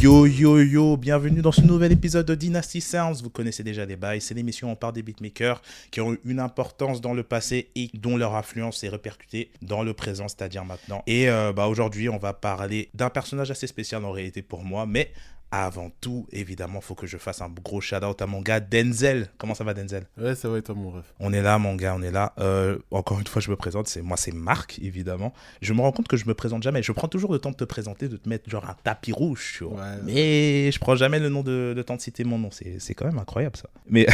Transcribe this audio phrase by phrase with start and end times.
[0.00, 3.20] Yo yo yo, bienvenue dans ce nouvel épisode de Dynasty Sounds.
[3.22, 5.60] Vous connaissez déjà les bails, c'est l'émission où on parle des beatmakers
[5.90, 9.82] qui ont eu une importance dans le passé et dont leur influence est répercutée dans
[9.82, 11.02] le présent, c'est-à-dire maintenant.
[11.06, 14.86] Et euh, bah aujourd'hui, on va parler d'un personnage assez spécial en réalité pour moi,
[14.86, 15.12] mais
[15.52, 19.28] avant tout, évidemment, faut que je fasse un gros shout-out à mon gars Denzel.
[19.36, 20.06] Comment ça va, Denzel?
[20.16, 21.12] Ouais, ça va et toi, mon ref?
[21.18, 22.32] On est là, mon gars, on est là.
[22.38, 23.88] Euh, encore une fois, je me présente.
[23.88, 25.32] C'est moi, c'est Marc, évidemment.
[25.60, 26.82] Je me rends compte que je me présente jamais.
[26.82, 29.54] Je prends toujours le temps de te présenter, de te mettre genre un tapis rouge,
[29.58, 29.84] tu vois.
[30.04, 32.50] Mais je prends jamais le nom de, de temps de citer mon nom.
[32.50, 33.68] C'est quand même incroyable ça.
[33.88, 34.06] Mais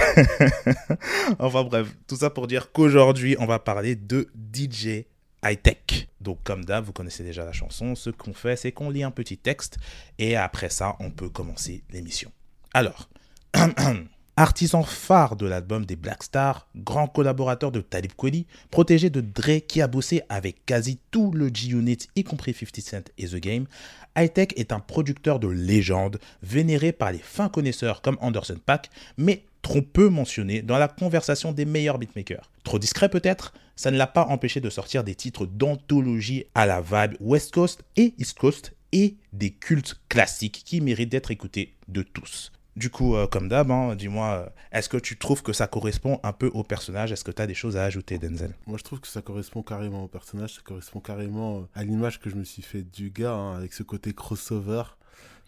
[1.38, 5.04] enfin bref, tout ça pour dire qu'aujourd'hui, on va parler de DJ
[5.46, 6.08] high-tech.
[6.20, 9.10] Donc comme d'hab, vous connaissez déjà la chanson, ce qu'on fait, c'est qu'on lit un
[9.10, 9.78] petit texte
[10.18, 12.30] et après ça, on peut commencer l'émission.
[12.74, 13.08] Alors,
[14.36, 19.60] artisan phare de l'album des Black Stars, grand collaborateur de Talib Kweli, protégé de Dre
[19.66, 23.66] qui a bossé avec quasi tout le G-Unit, y compris 50 Cent et The Game,
[24.14, 29.44] Hightech est un producteur de légende, vénéré par les fins connaisseurs comme Anderson Pack, mais
[29.62, 32.50] trop peu mentionné dans la conversation des meilleurs beatmakers.
[32.62, 33.52] Trop discret peut-être?
[33.76, 37.84] Ça ne l'a pas empêché de sortir des titres d'anthologie à la vibe West Coast
[37.96, 42.52] et East Coast et des cultes classiques qui méritent d'être écoutés de tous.
[42.74, 46.20] Du coup, euh, comme d'hab, hein, dis-moi, euh, est-ce que tu trouves que ça correspond
[46.22, 47.10] un peu au personnage?
[47.10, 48.54] Est-ce que tu as des choses à ajouter, Denzel?
[48.66, 52.20] Moi, je trouve que ça correspond carrément au personnage, ça correspond carrément euh, à l'image
[52.20, 54.82] que je me suis fait du gars, hein, avec ce côté crossover,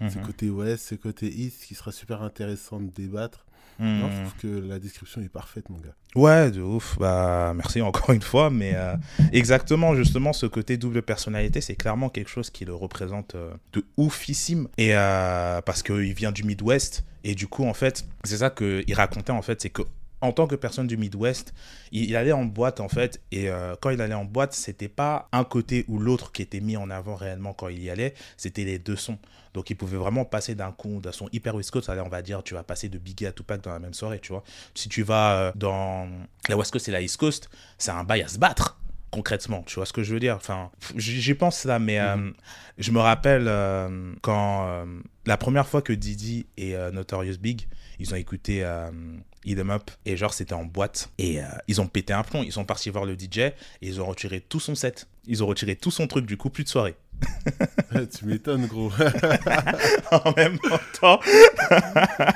[0.01, 0.27] ce mhm.
[0.27, 3.45] côté West, ce côté East, qui sera super intéressant de débattre.
[3.79, 4.25] Non, je hmm.
[4.25, 5.95] trouve que la description est parfaite, mon gars.
[6.17, 6.99] Ouais, de ouf.
[6.99, 8.51] Bah, merci encore une fois.
[8.51, 8.95] Mais euh,
[9.33, 13.85] exactement, justement, ce côté double personnalité, c'est clairement quelque chose qui le représente euh, de
[13.97, 14.69] oufissime.
[14.79, 17.05] Et euh, parce qu'il vient du Midwest.
[17.25, 19.83] Et du coup, en fait, c'est ça qu'il racontait, en fait, c'est que
[20.21, 21.55] en tant que personne du Midwest,
[21.93, 23.49] il, allait en boîte en fait, et
[23.81, 26.91] quand il allait en boîte, c'était pas un côté ou l'autre qui était mis en
[26.91, 29.19] avant réellement quand il y allait, c'était les deux sons.
[29.55, 32.43] Donc, il pouvait vraiment passer d'un coup, d'un son hyper West Coast, on va dire,
[32.43, 34.45] tu vas passer de Biggie à Tupac dans la même soirée, tu vois.
[34.75, 36.09] Si tu vas euh, dans
[36.49, 38.79] la West Coast et la East Coast, c'est un bail à se battre
[39.11, 40.37] concrètement, tu vois ce que je veux dire?
[40.37, 42.35] Enfin, j'y pense là, mais euh, mhm.
[42.77, 44.87] je me rappelle euh, quand
[45.25, 47.67] la première fois que Didi et Notorious Big,
[47.99, 48.63] ils ont écouté
[49.45, 52.43] Eat Em Up et genre c'était en boîte et ils ont pété un plomb.
[52.43, 55.07] Ils sont partis voir le DJ et ils ont retiré tout son set.
[55.27, 56.97] Ils ont retiré tout son truc, du coup plus de soirée.
[58.19, 58.91] tu m'étonnes, gros.
[60.11, 60.59] en même
[61.01, 61.21] temps.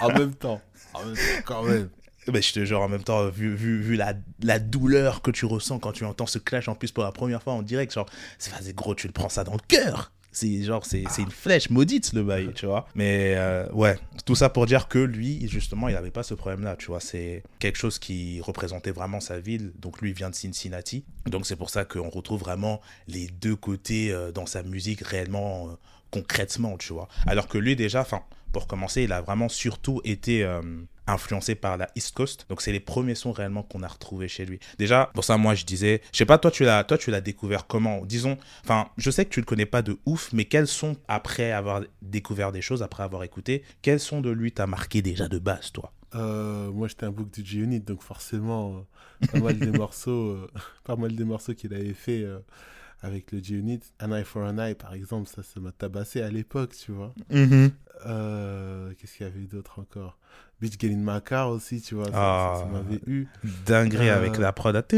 [0.00, 0.60] en même temps.
[0.94, 1.88] En même temps, quand même.
[2.32, 5.44] Mais je te jure, en même temps, vu, vu, vu la, la, douleur que tu
[5.44, 8.06] ressens quand tu entends ce clash en plus pour la première fois en direct, genre,
[8.38, 10.11] c'est gros, tu le prends ça dans le cœur.
[10.32, 12.86] C'est genre, c'est une flèche maudite le bail, tu vois.
[12.94, 16.76] Mais euh, ouais, tout ça pour dire que lui, justement, il n'avait pas ce problème-là,
[16.76, 17.00] tu vois.
[17.00, 19.72] C'est quelque chose qui représentait vraiment sa ville.
[19.78, 21.04] Donc lui, il vient de Cincinnati.
[21.26, 25.68] Donc c'est pour ça qu'on retrouve vraiment les deux côtés euh, dans sa musique réellement,
[25.68, 25.72] euh,
[26.10, 27.08] concrètement, tu vois.
[27.26, 28.22] Alors que lui, déjà, enfin,
[28.52, 30.46] pour commencer, il a vraiment surtout été
[31.06, 32.46] influencé par la East Coast.
[32.48, 34.58] Donc c'est les premiers sons réellement qu'on a retrouvés chez lui.
[34.78, 37.20] Déjà, pour ça moi je disais, je sais pas toi tu l'as toi tu l'as
[37.20, 38.04] découvert comment?
[38.04, 41.52] Disons, enfin, je sais que tu le connais pas de ouf, mais quels sons après
[41.52, 45.38] avoir découvert des choses, après avoir écouté, quels sons de lui t'as marqué déjà de
[45.38, 45.92] base toi?
[46.14, 48.84] Euh, moi j'étais un book du G-Unit donc forcément
[49.22, 50.46] euh, pas mal des morceaux euh,
[50.84, 52.26] pas mal des morceaux qu'il avait fait
[53.00, 53.80] avec le G-Unit.
[54.00, 57.12] An Eye for an Eye, par exemple, ça, ça m'a tabassé à l'époque, tu vois.
[57.32, 58.94] Mm-hmm.
[58.94, 60.18] Qu'est-ce qu'il y avait d'autre encore?
[60.62, 62.06] Beach Get in My Car aussi, tu vois.
[62.06, 63.26] Ça, ah, m'avait eu.
[63.66, 64.72] Dinguerie avec la prod.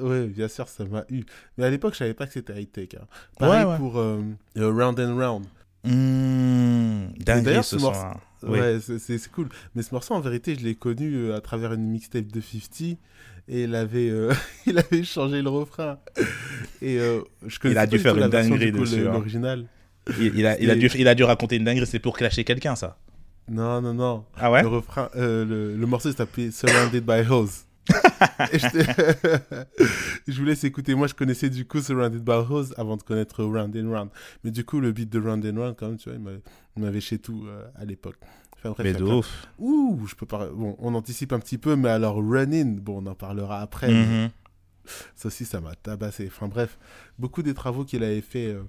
[0.00, 1.24] Oui, bien sûr, ça m'a eu.
[1.58, 2.90] Mais à l'époque, je savais pas que c'était high-tech.
[2.94, 3.04] Hein.
[3.38, 5.44] Pareil pour Round and Round.
[5.84, 7.08] Mmh,
[7.62, 8.00] ce, ce morceau.
[8.44, 9.48] Ouais, c'est cool.
[9.74, 12.96] Mais ce morceau, en vérité, je l'ai connu à travers une mixtape de 50
[13.48, 14.32] et il avait, euh,
[14.66, 15.98] il avait changé le refrain.
[16.80, 19.06] Et euh, je il a dû faire une dinguerie dessus.
[19.06, 19.24] Hein.
[20.18, 22.76] Il, a, il, a dû, il a dû raconter une dinguerie, c'est pour clasher quelqu'un,
[22.76, 22.98] ça.
[23.48, 24.24] Non, non, non.
[24.36, 27.64] Ah ouais Le, refrain, euh, le, le, morceau s'appelait Surrounded by Hoes.
[30.26, 30.94] je vous laisse écouter.
[30.94, 34.10] Moi, je connaissais du coup Surrounded by Hoes avant de connaître Round and Round.
[34.44, 36.18] Mais du coup, le beat de Round and Round, quand même, tu vois,
[36.76, 37.46] il m'avait chez tout
[37.76, 38.16] à l'époque
[38.78, 39.46] mais de ouf.
[39.58, 40.48] Ouh, je peux pas.
[40.48, 43.90] Bon, on anticipe un petit peu, mais alors Running, bon, on en parlera après.
[43.90, 44.30] Mhm.
[45.14, 46.26] Ça aussi, ça m'a tabassé.
[46.26, 46.78] Enfin bref,
[47.18, 48.62] beaucoup des travaux qu'il avait fait euh,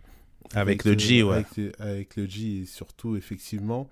[0.53, 1.43] avec, le G, ouais.
[1.79, 3.89] Avec, le G, surtout, effectivement.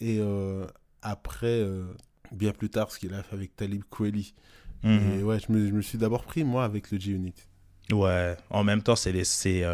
[0.00, 0.66] Et euh,
[1.02, 1.84] après, euh,
[2.32, 4.34] bien plus tard, ce qu'il a fait avec Talib Kweli.
[4.84, 5.22] Et mhm.
[5.24, 7.34] ouais, je me, je me suis d'abord pris, moi, avec le G-Unit.
[7.90, 9.64] Ouais, en même temps, c'est les, c'est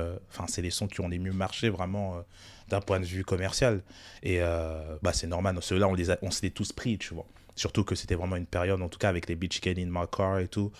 [0.58, 2.24] les sons qui ont les mieux marché, vraiment
[2.68, 3.82] d'un point de vue commercial.
[4.22, 7.26] Et euh, bah, c'est normal, ceux-là, on, les on se les tous pris, tu vois.
[7.56, 10.06] Surtout que c'était vraiment une période, en tout cas avec les Beach Kenny in My
[10.10, 10.72] Car et tout,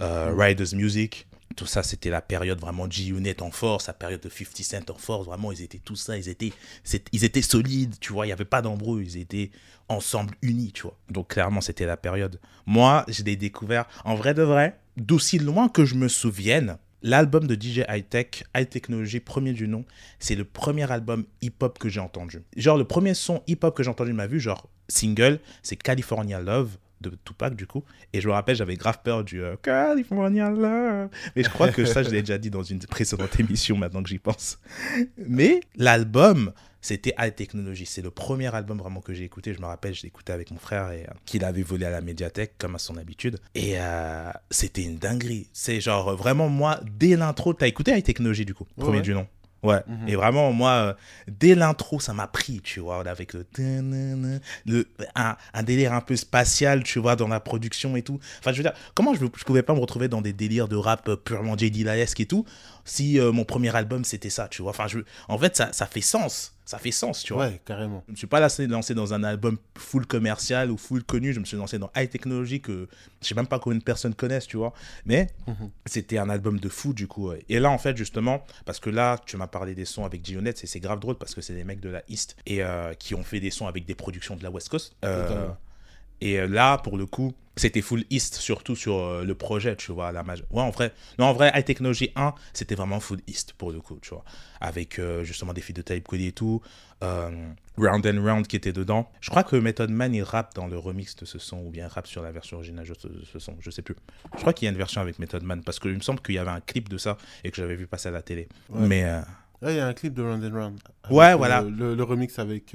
[0.00, 1.27] euh, Riders Music.
[1.58, 4.94] Tout ça, c'était la période vraiment G-Unit en force, la période de 50 Cent en
[4.94, 5.26] force.
[5.26, 6.52] Vraiment, ils étaient tout ça, ils étaient,
[7.10, 8.26] ils étaient solides, tu vois.
[8.26, 9.50] Il n'y avait pas d'embrouille, ils étaient
[9.88, 10.96] ensemble unis, tu vois.
[11.10, 12.38] Donc, clairement, c'était la période.
[12.64, 16.78] Moi, je l'ai découvert en vrai de vrai, d'aussi loin que je me souvienne.
[17.02, 19.84] L'album de DJ High Tech, High Technology, premier du nom,
[20.20, 22.44] c'est le premier album hip-hop que j'ai entendu.
[22.56, 26.40] Genre, le premier son hip-hop que j'ai entendu de ma vie, genre single, c'est California
[26.40, 27.84] Love de Tupac du coup.
[28.12, 31.08] Et je me rappelle j'avais grave peur du euh, California Love.
[31.36, 34.08] Mais je crois que ça je l'ai déjà dit dans une précédente émission maintenant que
[34.08, 34.58] j'y pense.
[35.16, 37.86] Mais l'album c'était High Technology.
[37.86, 39.52] C'est le premier album vraiment que j'ai écouté.
[39.52, 42.00] Je me rappelle je écouté avec mon frère et euh, qu'il avait volé à la
[42.00, 43.38] médiathèque comme à son habitude.
[43.54, 45.48] Et euh, c'était une dinguerie.
[45.52, 48.66] C'est genre vraiment moi dès l'intro t'as écouté High Technology du coup?
[48.76, 49.26] Premier du nom
[49.64, 50.08] Ouais, mhm.
[50.08, 50.94] et vraiment, moi, euh,
[51.26, 53.44] dès l'intro, ça m'a pris, tu vois, avec le,
[54.66, 58.20] le un, un, délire un peu spatial, tu vois, dans la production et tout.
[58.38, 60.76] Enfin, je veux dire, comment je, je pouvais pas me retrouver dans des délires de
[60.76, 61.82] rap purement J.D.
[61.82, 62.44] Laesque et tout,
[62.88, 64.70] si euh, mon premier album c'était ça, tu vois.
[64.70, 66.54] Enfin, je, en fait, ça, ça fait sens.
[66.64, 67.46] Ça fait sens, tu vois.
[67.46, 68.04] Ouais, carrément.
[68.08, 71.32] Je me suis pas lancé, lancé dans un album full commercial ou full connu.
[71.32, 72.88] Je me suis lancé dans high technology que
[73.22, 74.74] je sais même pas combien de personnes connaissent, tu vois.
[75.06, 75.70] Mais mhm.
[75.86, 77.32] c'était un album de fou, du coup.
[77.48, 80.62] Et là, en fait, justement, parce que là, tu m'as parlé des sons avec Gionette,
[80.62, 83.14] et c'est grave drôle parce que c'est des mecs de la East et euh, qui
[83.14, 84.94] ont fait des sons avec des productions de la West Coast.
[85.06, 85.48] Euh,
[86.20, 89.92] et euh, là, pour le coup, c'était full East, surtout sur euh, le projet, tu
[89.92, 90.12] vois.
[90.12, 93.72] La ouais, en vrai, non, en vrai, High Technology 1, c'était vraiment full East, pour
[93.72, 94.24] le coup, tu vois.
[94.60, 96.60] Avec euh, justement des filles de Type Cody et tout.
[97.00, 99.08] Round and Round qui était dedans.
[99.20, 101.86] Je crois que Method Man, il rappe dans le remix de ce son, ou bien
[101.86, 103.94] il rappe sur la version originale de ce son, je sais plus.
[104.34, 106.34] Je crois qu'il y a une version avec Method Man, parce qu'il me semble qu'il
[106.34, 108.48] y avait un clip de ça, et que j'avais vu passer à la télé.
[108.70, 109.06] Mais...
[109.62, 110.80] Il y a un clip de Round and Round.
[111.10, 111.62] Ouais, voilà.
[111.62, 112.74] Le, remix avec...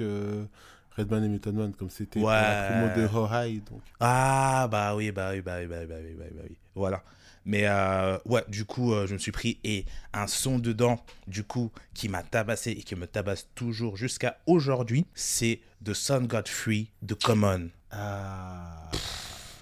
[0.96, 2.32] Redman et Method Man, comme c'était ouais.
[2.32, 3.64] la promo de Ho High.
[3.64, 3.80] Donc.
[4.00, 6.56] Ah, bah oui, bah oui, bah oui, bah oui, bah oui, bah oui.
[6.74, 7.02] Voilà.
[7.46, 11.44] Mais euh, ouais, du coup, euh, je me suis pris et un son dedans, du
[11.44, 16.46] coup, qui m'a tabassé et qui me tabasse toujours jusqu'à aujourd'hui, c'est The Sun Got
[16.46, 17.68] Free de Common.
[17.90, 18.90] Ah.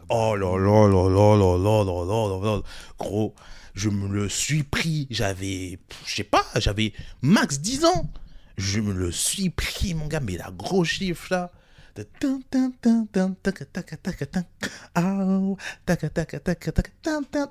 [0.08, 2.62] oh là là là là là là là là là
[2.98, 3.34] Gros,
[3.74, 8.10] je me le suis pris, j'avais, je sais pas, j'avais max 10 ans.
[8.56, 11.50] Je me le suis pris, mon gars, mais la gros chiffre là.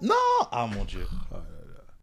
[0.02, 0.16] Non
[0.52, 1.06] Ah mon dieu.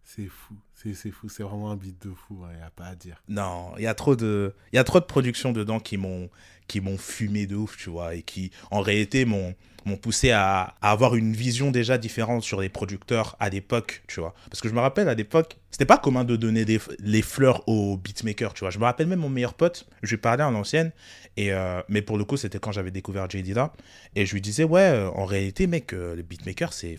[0.05, 0.55] C'est fou.
[0.81, 3.21] C'est fou, c'est vraiment un beat de fou, il n'y a pas à dire.
[3.29, 6.31] Non, il y a trop de y a trop de productions dedans qui m'ont
[6.69, 9.55] qui m'ont fumé de ouf, tu vois, et qui en réalité m'ont
[9.85, 14.35] m'ont poussé à, avoir une vision déjà différente sur les producteurs à l'époque, tu vois.
[14.51, 17.67] Parce que je me rappelle à l'époque, c'était pas commun de donner des, les fleurs
[17.69, 18.71] aux beatmakers, tu vois.
[18.71, 20.93] Je me rappelle même mon meilleur pote, je lui parlais en ancienne,
[21.37, 23.43] et euh, mais pour le coup, c'était quand j'avais découvert J.
[23.55, 23.73] là,
[24.15, 26.99] et je lui disais, ouais, euh, en réalité, mec, euh, le beatmaker, c'est.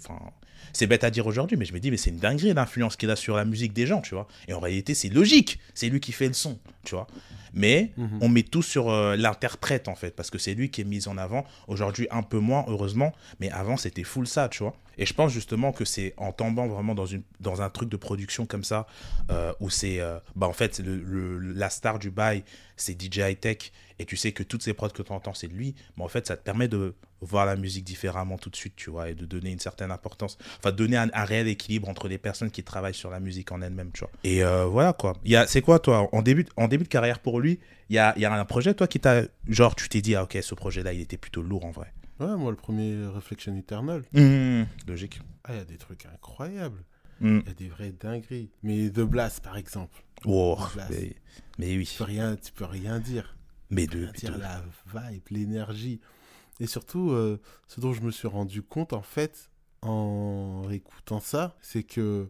[0.73, 3.09] C'est bête à dire aujourd'hui, mais je me dis, mais c'est une dinguerie l'influence qu'il
[3.09, 4.27] a sur la musique des gens, tu vois.
[4.47, 5.59] Et en réalité, c'est logique.
[5.73, 7.07] C'est lui qui fait le son, tu vois.
[7.53, 8.19] Mais mhm.
[8.21, 11.07] on met tout sur euh, l'interprète, en fait, parce que c'est lui qui est mis
[11.07, 11.45] en avant.
[11.67, 13.13] Aujourd'hui, un peu moins, heureusement.
[13.39, 14.75] Mais avant, c'était full ça, tu vois.
[14.97, 17.95] Et je pense justement que c'est en tombant vraiment dans, une, dans un truc de
[17.95, 18.85] production comme ça,
[19.31, 22.43] euh, où c'est, euh, bah en fait, le, la star du bail,
[22.81, 25.47] c'est DJ High Tech, et tu sais que toutes ces prods que tu entends, c'est
[25.47, 28.55] de lui, mais en fait, ça te permet de voir la musique différemment tout de
[28.55, 32.07] suite, tu vois, et de donner une certaine importance, enfin, donner un, réel équilibre entre
[32.07, 34.11] les personnes qui travaillent sur la musique en elle-même, tu vois.
[34.23, 35.13] Et euh, voilà, quoi.
[35.47, 38.25] C'est quoi, toi, en début, en début de carrière pour lui, il y a, y
[38.25, 41.01] a un projet, toi, qui t'a, genre, tu t'es dit, ah, ok, ce projet-là, il
[41.01, 41.93] était plutôt lourd en vrai?
[42.19, 44.03] Ouais, moi, le premier Reflection Eternal.
[44.13, 45.21] Mmh, logique.
[45.43, 46.83] Ah, il y a des trucs incroyables.
[47.21, 47.39] Mmh.
[47.41, 48.49] Il y a des vraies dingueries.
[48.63, 50.03] Mais The Blast, par exemple.
[50.25, 50.57] Oh,
[51.57, 51.85] mais, oui.
[51.85, 53.37] Tu peux rien, tu peux rien dire.
[53.69, 54.05] Mais de.
[54.17, 55.99] Dire la vibe, l'énergie.
[56.59, 59.49] Et surtout, euh, ce dont je me suis rendu compte, en fait,
[59.81, 62.29] en écoutant ça, c'est que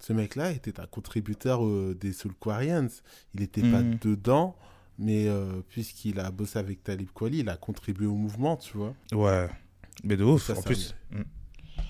[0.00, 2.88] ce mec-là était un contributeur euh, des Soulquarians.
[3.34, 3.98] Il n'était pas mmh.
[4.02, 4.56] dedans,
[4.98, 8.94] mais euh, puisqu'il a bossé avec Talib Kweli, il a contribué au mouvement, tu vois.
[9.12, 9.48] Ouais.
[10.04, 10.94] Mais de ouf, en plus.
[11.10, 11.22] Hmm.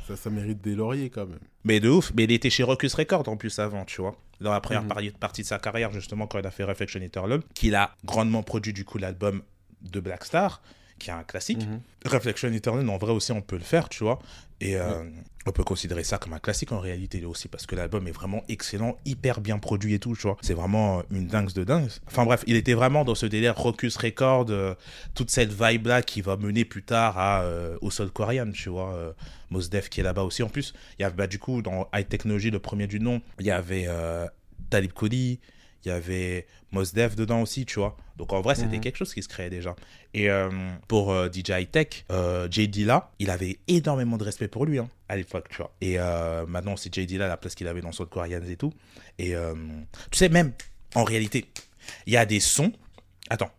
[0.08, 1.38] Ça, ça mérite des lauriers quand même.
[1.64, 2.12] Mais de ouf.
[2.16, 4.16] Mais il était chez Rocus Records en plus avant, tu vois.
[4.40, 5.12] Dans la première mhm.
[5.12, 8.72] partie de sa carrière, justement, quand il a fait Reflection Eternal, qu'il a grandement produit
[8.72, 9.42] du coup l'album
[9.82, 10.62] de Black Star
[10.98, 11.64] qui est un classique.
[11.66, 11.80] Mhm.
[12.06, 14.18] Reflection Eternal, en vrai aussi, on peut le faire, tu vois.
[14.60, 15.04] Et euh,
[15.46, 18.42] on peut considérer ça comme un classique en réalité aussi, parce que l'album est vraiment
[18.48, 20.36] excellent, hyper bien produit et tout, tu vois.
[20.40, 21.88] C'est vraiment une dingue de dingue.
[22.06, 24.74] Enfin bref, il était vraiment dans ce délire Rocus Record, euh,
[25.14, 29.14] toute cette vibe-là qui va mener plus tard à, euh, au Soul Korean, tu vois.
[29.50, 30.42] Mos Def qui est là-bas aussi.
[30.42, 33.22] En plus, il y avait bah, du coup dans High Technology, le premier du nom,
[33.38, 33.88] il y avait
[34.70, 35.40] Talib Cody,
[35.84, 37.96] il y avait Mos Def dedans aussi, tu vois.
[38.18, 38.80] Donc en vrai, c'était mhm.
[38.80, 39.76] quelque chose qui se créait déjà.
[40.12, 40.50] Et euh,
[40.88, 44.78] pour euh, DJ High Tech, euh, Jay Dilla, il avait énormément de respect pour lui
[44.78, 45.72] hein, à l'époque, tu vois.
[45.80, 45.96] Et
[46.48, 48.72] maintenant, c'est Jay Dilla la place qu'il avait dans South Koreans et tout.
[49.18, 49.34] Et
[50.10, 50.52] tu sais, même
[50.94, 51.46] en réalité,
[52.06, 52.72] il y a des sons.
[53.30, 53.50] Attends,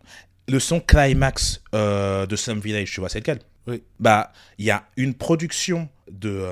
[0.46, 3.40] le son Climax de Some Village, tu vois, c'est lequel?
[3.66, 3.82] Oui.
[3.98, 6.44] Bah, il y a une production de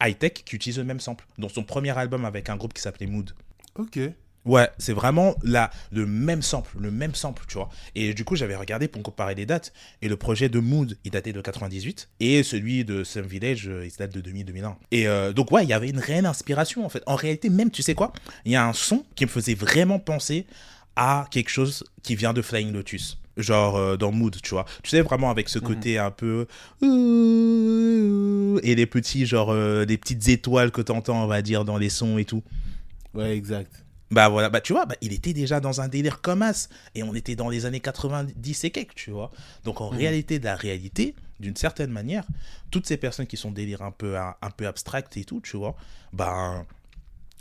[0.00, 2.80] High Tech qui utilise le même sample dans son premier album avec un groupe qui
[2.80, 3.32] s'appelait Mood.
[3.76, 3.98] Ok.
[4.44, 7.68] Ouais, c'est vraiment là le même sample, le même sample, tu vois.
[7.94, 9.72] Et du coup, j'avais regardé pour comparer les dates.
[10.00, 12.08] Et le projet de Mood, il datait de 98.
[12.18, 14.74] Et celui de Some Village, euh, il date de 2000-2001.
[14.90, 17.02] Et euh, donc, ouais, il y avait une réelle inspiration, en fait.
[17.06, 18.12] En réalité, même, tu sais quoi
[18.44, 20.46] Il y a un son qui me faisait vraiment penser
[20.96, 23.18] à quelque chose qui vient de Flying Lotus.
[23.36, 24.66] Genre euh, dans Mood, tu vois.
[24.82, 25.64] Tu sais, vraiment avec ce mhm.
[25.64, 26.46] côté un peu.
[26.82, 29.54] Et les petits, genre,
[29.86, 32.42] des petites étoiles que t'entends, on va dire, dans les sons et tout.
[33.14, 33.82] Ouais, exact.
[34.12, 36.68] Bah voilà, bah tu vois, bah, il était déjà dans un délire comme as.
[36.94, 39.32] Et on était dans les années 90 et quelques, tu vois.
[39.64, 39.96] Donc en mhm.
[39.96, 42.24] réalité de la réalité, d'une certaine manière,
[42.70, 45.56] toutes ces personnes qui sont délire un peu, un, un peu abstractes et tout, tu
[45.56, 45.74] vois,
[46.12, 46.66] bah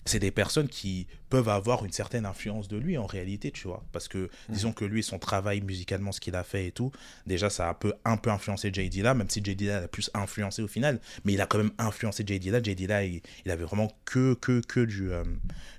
[0.06, 3.84] c'est des personnes qui peuvent avoir une certaine influence de lui en réalité, tu vois.
[3.92, 4.30] Parce que, mhm.
[4.50, 6.92] disons que lui, son travail musicalement, ce qu'il a fait et tout,
[7.26, 9.02] déjà, ça a un peu, un peu influencé J.D.
[9.02, 9.70] là, même si J.D.
[9.70, 12.50] a plus influencé au final, mais il a quand même influencé J.D.
[12.50, 12.62] là.
[12.64, 12.88] J.D.
[12.88, 15.24] là, il, avait vraiment que, que, que, du, euh,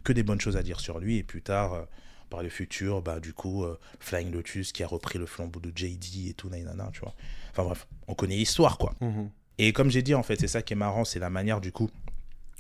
[0.04, 1.18] que des bonnes choses à dire sur lui.
[1.18, 1.82] Et plus tard, euh,
[2.30, 5.72] par le futur, bah, du coup, euh, Flying Lotus qui a repris le flambeau de
[5.74, 6.30] J.D.
[6.30, 7.14] et tout, nanana, tu vois.
[7.50, 8.94] Enfin bref, on connaît l'histoire, quoi.
[9.00, 9.30] Mhm.
[9.58, 11.72] Et comme j'ai dit, en fait, c'est ça qui est marrant, c'est la manière, du
[11.72, 11.90] coup,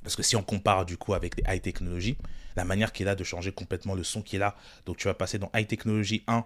[0.02, 2.16] parce que si on compare du coup avec les high technology,
[2.56, 4.56] la manière qu'il a de changer complètement le son qu'il a,
[4.86, 6.44] donc tu vas passer dans high technology 1,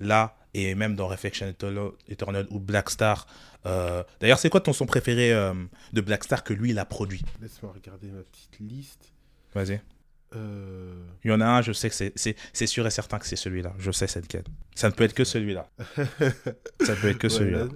[0.00, 1.52] là, et même dans Reflection
[2.08, 3.26] Eternal ou Black Star.
[3.66, 5.54] Euh, d'ailleurs, c'est quoi ton son préféré euh,
[5.92, 7.22] de Black Star que lui, il a produit?
[7.40, 9.12] Laisse-moi regarder ma petite liste.
[9.54, 9.80] Vas-y.
[10.34, 10.94] Euh.
[11.24, 13.74] Il y en a un, je sais que c'est sûr et certain que c'est celui-là.
[13.78, 14.44] Je sais c'est lequel.
[14.74, 15.68] Ça ne peut être que celui-là.
[16.80, 17.68] ça peut être que celui-là.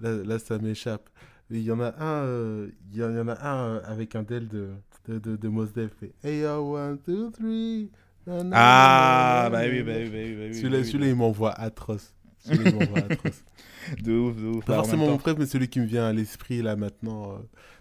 [0.00, 1.08] là, ça m'échappe.
[1.54, 4.48] Il y en a un, euh, il y en a un euh, avec un del
[4.48, 4.70] de,
[5.06, 5.92] de, de, de Mos Def.
[6.24, 7.90] Hey, yo, one, two, three.
[8.26, 10.34] ah, bah oui, bah oui, bah oui.
[10.34, 12.14] Bah oui celui-là, celui il m'envoie atroce.
[12.38, 13.44] Celui-là, il m'envoie atroce.
[14.02, 14.64] de ouf, de ouf.
[14.64, 17.38] Pas forcément mon préf, mais celui qui me vient à l'esprit là maintenant, euh,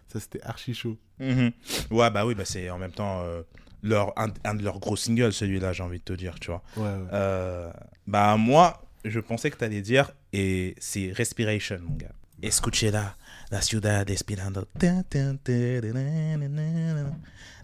[0.10, 0.98] ça c'était archi chaud.
[1.20, 1.52] Mhm.
[1.92, 3.24] Ouais, bah oui, bah c'est en même temps
[3.84, 6.62] leur, un, un, de leurs gros singles, celui-là, j'ai envie de te dire, tu vois.
[6.76, 7.70] Ouais, ouais.
[8.06, 12.12] bah moi, je pensais que tu allais dire, et c'est Respiration, mon gars.
[12.42, 13.18] Escuchela,
[13.52, 14.68] la ciudad espirando.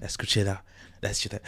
[0.01, 0.63] Escuchela,
[1.01, 1.41] la ciudad.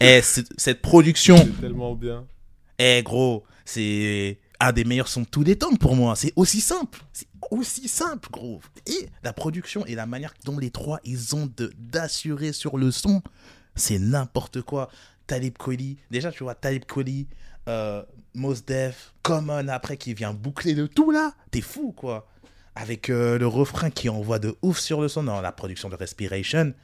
[0.00, 1.36] Et cette production.
[1.36, 2.26] C'est tellement bien.
[2.78, 6.14] Eh gros, c'est un des meilleurs sons de tous les temps pour moi.
[6.14, 7.00] C'est aussi simple.
[7.12, 8.60] C'est aussi simple, gros.
[8.86, 13.22] Et la production et la manière dont les trois, ils ont d'assurer sur le son,
[13.74, 14.90] c'est n'importe quoi.
[15.26, 17.26] Talib Kweli, déjà, tu vois, Talib Kweli,
[17.68, 18.02] euh,
[18.34, 21.34] Mos Def, Common après qui vient boucler le tout là.
[21.50, 22.28] T'es fou quoi.
[22.74, 25.22] Avec euh, le refrain qui envoie de ouf sur le son.
[25.22, 26.74] Non, la production de Respiration.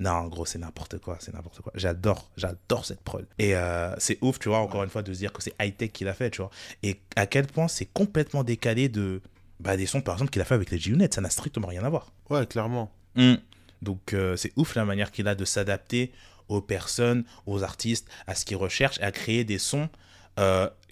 [0.00, 1.72] Non, en gros, c'est n'importe quoi, c'est n'importe quoi.
[1.74, 3.26] J'adore, j'adore cette prod.
[3.38, 5.92] Et euh, c'est ouf, tu vois, encore une fois, de se dire que c'est high-tech
[5.92, 6.50] qu'il a fait, tu vois.
[6.82, 9.20] Et à quel point c'est complètement décalé de
[9.60, 11.08] bah, des sons, par exemple, qu'il a fait avec les G-Unit.
[11.10, 12.12] Ça n'a strictement rien à voir.
[12.30, 12.90] Ouais, clairement.
[13.14, 13.34] Hmm.
[13.82, 16.12] Donc, euh, c'est ouf la manière qu'il a de s'adapter
[16.48, 19.90] aux personnes, aux artistes, à ce qu'ils recherchent, à créer des sons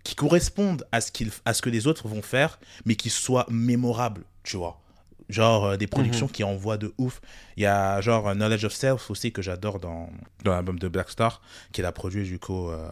[0.08, 3.46] qui correspondent à ce, qu'il, à ce que les autres vont faire, mais qui soient
[3.50, 4.80] mémorables, tu vois.
[5.28, 6.32] Genre euh, des productions mhm.
[6.32, 7.20] qui envoient de ouf.
[7.58, 10.08] Il y a genre Knowledge of Self aussi que j'adore dans,
[10.44, 11.42] dans l'album de Black Star,
[11.72, 12.70] qui a produit du coup.
[12.70, 12.88] Euh,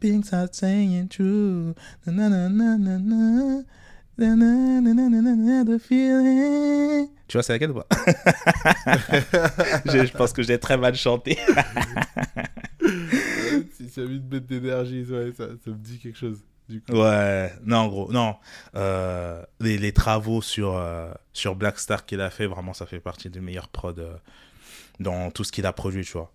[0.00, 1.74] Things are saying true.
[7.26, 7.86] Tu vois, c'est laquelle ou pas?
[9.86, 11.38] Je, je pense que j'ai très mal chanté.
[13.72, 16.40] si envie de mettre d'énergie, ouais, ça, ça, me dit quelque chose.
[16.68, 16.92] Du coup.
[16.92, 18.36] Ouais, non, gros, non.
[18.76, 23.00] Euh, les, les, travaux sur, euh, sur Black Star qu'il a fait, vraiment, ça fait
[23.00, 24.14] partie des meilleurs prods euh,
[25.00, 26.30] dans tout ce qu'il a produit, tu vois.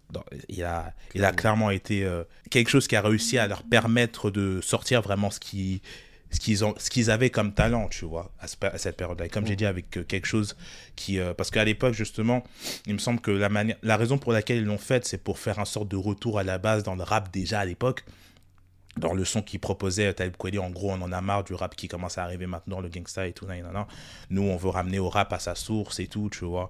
[0.50, 2.10] il, a, il a clairement été
[2.50, 5.84] quelque chose qui a réussi à leur permettre de sortir vraiment ce qui
[6.32, 9.30] ce qu'ils ont ce qu'ils avaient comme talent tu vois à, cette période là et
[9.30, 9.58] comme j'ai mm.
[9.58, 10.56] dit avec quelque chose
[10.96, 12.44] qui parce qu'à l'époque justement
[12.86, 15.40] il me semble que la manière la raison pour laquelle ils l'ont fait c'est pour
[15.40, 18.04] faire un sorte de retour à la base dans le rap déjà à l'époque
[18.98, 21.76] dans le son qu'il proposait Talib Kweli en gros on en a marre du rap
[21.76, 23.86] qui commence à arriver maintenant le gangsta et tout nan,
[24.30, 26.70] nous on veut ramener au rap à sa source et tout tu vois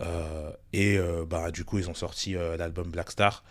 [0.00, 3.44] euh, et euh, bah, du coup, ils ont sorti euh, l'album Black Star.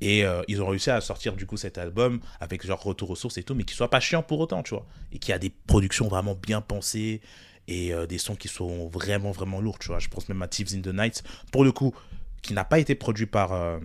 [0.00, 3.38] Et ils ont réussi à sortir du coup cet album avec genre retour aux sources
[3.38, 4.84] et tout, mais qui soit pas chiant pour autant, tu vois.
[5.12, 7.20] Et qui a des productions vraiment bien pensées
[7.68, 10.00] et des sons qui sont vraiment, vraiment lourds, tu vois.
[10.00, 11.94] Je pense même à Thieves in the Night, pour le coup,
[12.42, 13.78] qui n'a pas été produit par,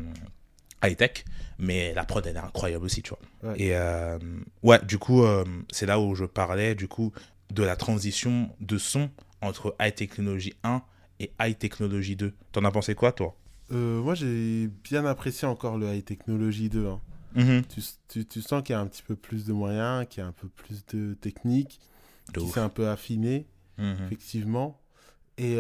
[0.84, 1.26] high-tech,
[1.60, 3.58] mais la prod, elle est incroyable aussi, tu vois.
[3.58, 4.20] Et euh,
[4.64, 7.12] ouais, du coup, euh, c'est là où je parlais, du coup,
[7.52, 9.10] de la transition de son
[9.42, 10.82] entre High Technology 1
[11.20, 12.34] et High Technology 2.
[12.52, 13.36] T'en as pensé quoi, toi?
[13.72, 16.88] Euh, Moi, j'ai bien apprécié encore le High Technology 2.
[16.88, 17.02] Hein.
[17.36, 17.64] Mm-hmm.
[18.08, 20.28] tu, tu, sens qu'il y a un petit peu plus de moyens, qu'il y a
[20.28, 21.80] un peu plus de technique,
[22.34, 23.46] qu'il s'est un peu affiné,
[23.80, 24.06] mm-hmm.
[24.06, 24.80] effectivement.
[25.38, 25.58] Et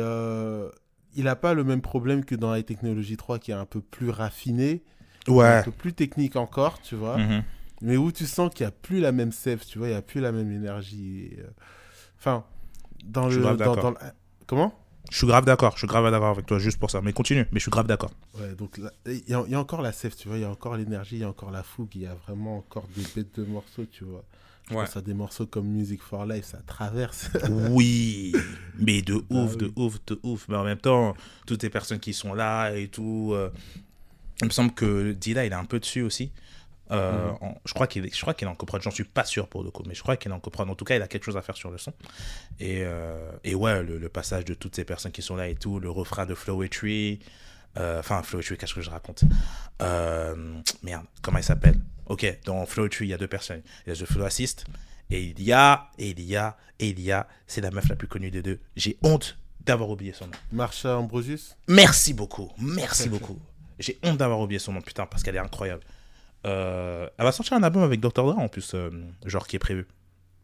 [1.17, 3.81] il n'a pas le même problème que dans High Technology 3, qui est un peu
[3.81, 4.83] plus raffiné,
[5.27, 5.45] ouais.
[5.45, 7.17] un peu plus technique encore, tu vois.
[7.17, 7.43] Mm-hmm.
[7.81, 9.97] Mais où tu sens qu'il n'y a plus la même sève, tu vois, il n'y
[9.97, 11.31] a plus la même énergie.
[11.37, 11.47] Euh,
[12.19, 12.43] enfin,
[13.03, 13.93] dans le, dans,
[14.47, 14.73] Comment?
[15.11, 17.01] Je suis grave d'accord, je suis grave d'accord avec toi, juste pour ça.
[17.01, 18.11] Mais continue, mais je suis grave d'accord.
[18.39, 21.17] Ouais, donc il y, a encore la sève, tu vois, il y a encore l'énergie,
[21.17, 23.85] il y a encore la fougue, il y a vraiment encore des bêtes de morceaux,
[23.89, 24.23] tu vois.
[24.69, 24.83] Je ouais.
[24.83, 27.29] pense à des morceaux comme Music for Life, ça traverse.
[27.71, 28.35] oui,
[28.77, 30.47] mais de bah ouf, de ouf, de ouf.
[30.49, 31.15] Mais en même temps,
[31.45, 33.49] toutes les personnes qui sont là et tout, euh,
[34.41, 36.31] il me semble que Dila, il est un peu dessus aussi.
[36.91, 37.55] Euh, mhm.
[37.65, 39.71] je crois qu'il je crois qu'il est en coprod j'en suis pas sûr pour le
[39.71, 41.35] coup mais je crois qu'il est en coprod en tout cas il a quelque chose
[41.35, 41.91] à faire sur le son.
[42.61, 45.81] Et, euh, et ouais le, passage de toutes ces personnes qui sont là et tout
[45.81, 47.19] le refrain de Flowetry
[47.77, 49.23] euh, enfin Flowetry qu'est-ce que je raconte?
[50.81, 51.77] Merde comment il s'appelle?
[52.05, 53.63] Ok dans Flowetry il y a deux personnes.
[53.85, 54.63] Il y a The Flow Assist
[55.09, 57.89] et il y a et il y a et il y a c'est la meuf
[57.89, 58.61] la plus connue des deux.
[58.77, 60.31] J'ai honte d'avoir oublié son nom.
[60.53, 61.57] Marsha Ambrosius?
[61.67, 63.37] Merci beaucoup merci beaucoup
[63.79, 65.83] j'ai honte d'avoir oublié son nom, putain, parce qu'elle est incroyable.
[66.45, 68.23] Euh, elle va sortir un album avec Dr.
[68.23, 68.89] Dre en plus, euh,
[69.25, 69.87] genre qui est prévu.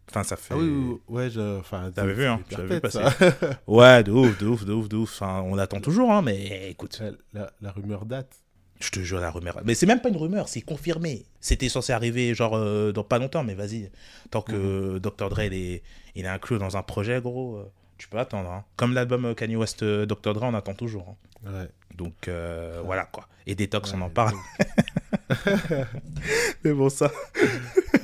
[0.09, 0.53] Enfin, ça fait.
[0.53, 1.59] Ah oui, ouais, je...
[1.59, 2.99] enfin, t'avais vu, hein, j'avais vu passer.
[3.67, 5.13] ouais, de ouf, de ouf, de ouf, de ouf.
[5.13, 7.01] Enfin, on attend toujours, hein, mais écoute.
[7.33, 8.35] La, la, rumeur date.
[8.81, 9.61] Je te jure, la rumeur.
[9.63, 11.25] Mais c'est même pas une rumeur, c'est confirmé.
[11.39, 13.89] C'était censé arriver, genre, euh, dans pas longtemps, mais vas-y.
[14.29, 14.99] Tant que mhm.
[14.99, 15.29] Dr.
[15.29, 15.83] Dre, il est,
[16.15, 17.63] il est inclus dans un projet, gros,
[17.97, 18.51] tu peux attendre.
[18.51, 18.63] Hein.
[18.75, 20.33] Comme l'album Kanye West Dr.
[20.33, 21.15] Dre, on attend toujours.
[21.45, 21.51] Hein.
[21.51, 21.69] Ouais.
[21.95, 23.27] Donc euh, voilà quoi.
[23.45, 24.35] Et Détox, on en parle.
[26.63, 27.11] Mais bon, ça.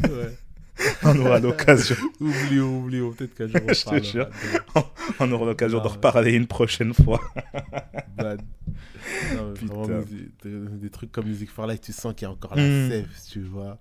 [1.04, 1.96] on aura l'occasion.
[2.20, 3.12] oublions, oublions.
[3.12, 4.30] Peut-être qu'un jour on parlera.
[5.20, 7.22] on aura l'occasion d'en reparler une prochaine fois.
[8.16, 8.42] Bad.
[10.44, 12.90] des, trucs comme Music for Life, tu sens qu'il y a encore la mm.
[12.90, 13.80] sève, tu vois.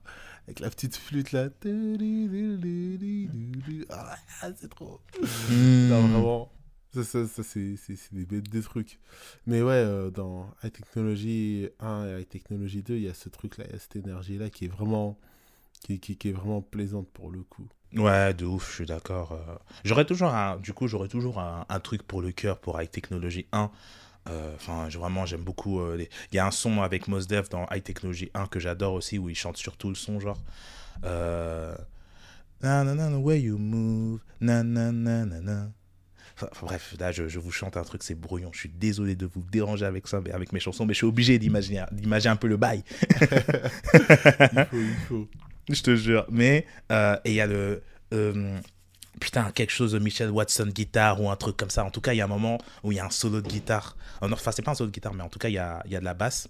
[0.49, 1.51] Avec la petite flûte là.
[3.91, 4.17] Ah,
[4.57, 4.99] c'est trop.
[5.51, 5.89] Mm.
[5.89, 6.53] Non, vraiment.
[6.95, 7.77] Ça, ça, ça c'est
[8.13, 8.99] des, des trucs.
[9.47, 13.29] Mais ouais, euh, dans High Technology 1 et High Technology 2, il y a ce
[13.29, 15.19] truc-là, il y a cette énergie-là qui est vraiment
[15.83, 17.69] qui, qui, qui, est vraiment plaisante pour le coup.
[17.95, 19.33] Ouais, de ouf, je suis d'accord.
[19.33, 19.55] Euh.
[19.85, 22.91] J'aurais toujours un, du coup, j'aurais toujours un, un, truc pour le cœur pour High
[22.91, 23.71] Technology 1.
[24.29, 25.81] Euh, enfin, vraiment, j'aime beaucoup.
[25.95, 29.19] Il y a un son avec Mos Def dans High Technology 1 que j'adore aussi,
[29.19, 30.39] où il chante surtout le son, genre.
[31.05, 31.75] Euh...
[32.61, 35.69] Na, na, na, way you move, na, na, na, na, na
[36.63, 38.51] bref, là, je, je, vous chante un truc, c'est brouillon.
[38.53, 41.39] Je suis désolé de vous déranger avec ça, avec mes chansons, mais je suis obligé
[41.39, 42.83] d'imaginer, d'imaginer un peu le bail.
[43.21, 45.29] il faut, il faut.
[45.71, 46.25] Je te jure.
[46.31, 47.83] Mais, euh, et il y a le.
[48.15, 48.59] Euh,
[49.19, 51.85] putain, quelque chose de Michel Watson guitare ou un truc comme ça.
[51.85, 53.49] En tout cas, il y a un moment où il y a un solo de
[53.49, 53.97] guitare.
[54.21, 55.97] Enfin, c'est pas un solo de guitare, mais en tout cas, il y a, y
[55.97, 56.49] a de la basse.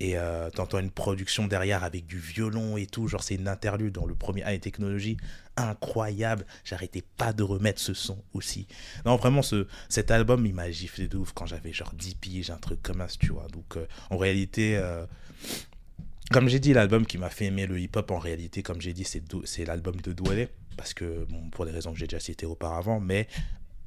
[0.00, 3.08] Et euh, t'entends une production derrière avec du violon et tout.
[3.08, 5.16] Genre, c'est une interlude dans le premier A et technologie.
[5.56, 6.46] Incroyable.
[6.64, 8.68] J'arrêtais pas de remettre ce son aussi.
[9.04, 12.50] Non, vraiment, ce, cet album, il m'a giflé de ouf quand j'avais genre 10 piges,
[12.50, 13.48] un truc comme ça, tu vois.
[13.48, 15.04] Donc, euh, en réalité, euh,
[16.30, 19.04] comme j'ai dit, l'album qui m'a fait aimer le hip-hop, en réalité, comme j'ai dit,
[19.04, 20.48] c'est l'album de Doualé.
[20.78, 23.26] Parce que, pour des raisons que j'ai déjà citées auparavant, mais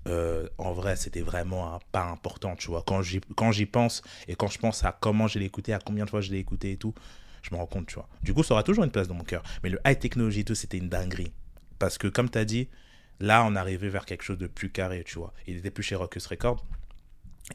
[0.08, 2.84] euh, en vrai, c'était vraiment un pas important, tu vois.
[2.86, 6.10] Quand j'y, pense et quand je pense à comment je l'ai écouté, à combien de
[6.10, 6.93] fois je l'ai écouté et tout,
[7.43, 8.10] je me rends compte, tu vois.
[8.21, 9.41] Du coup, ça aura toujours une place dans mon cœur.
[9.63, 11.32] Mais le high technology tout, c'était une dinguerie.
[11.80, 12.67] Parce que, comme tu as dit,
[13.21, 15.34] là, on arrivait vers quelque chose de plus carré, tu vois.
[15.47, 16.65] Il était plus chez Rockus Records.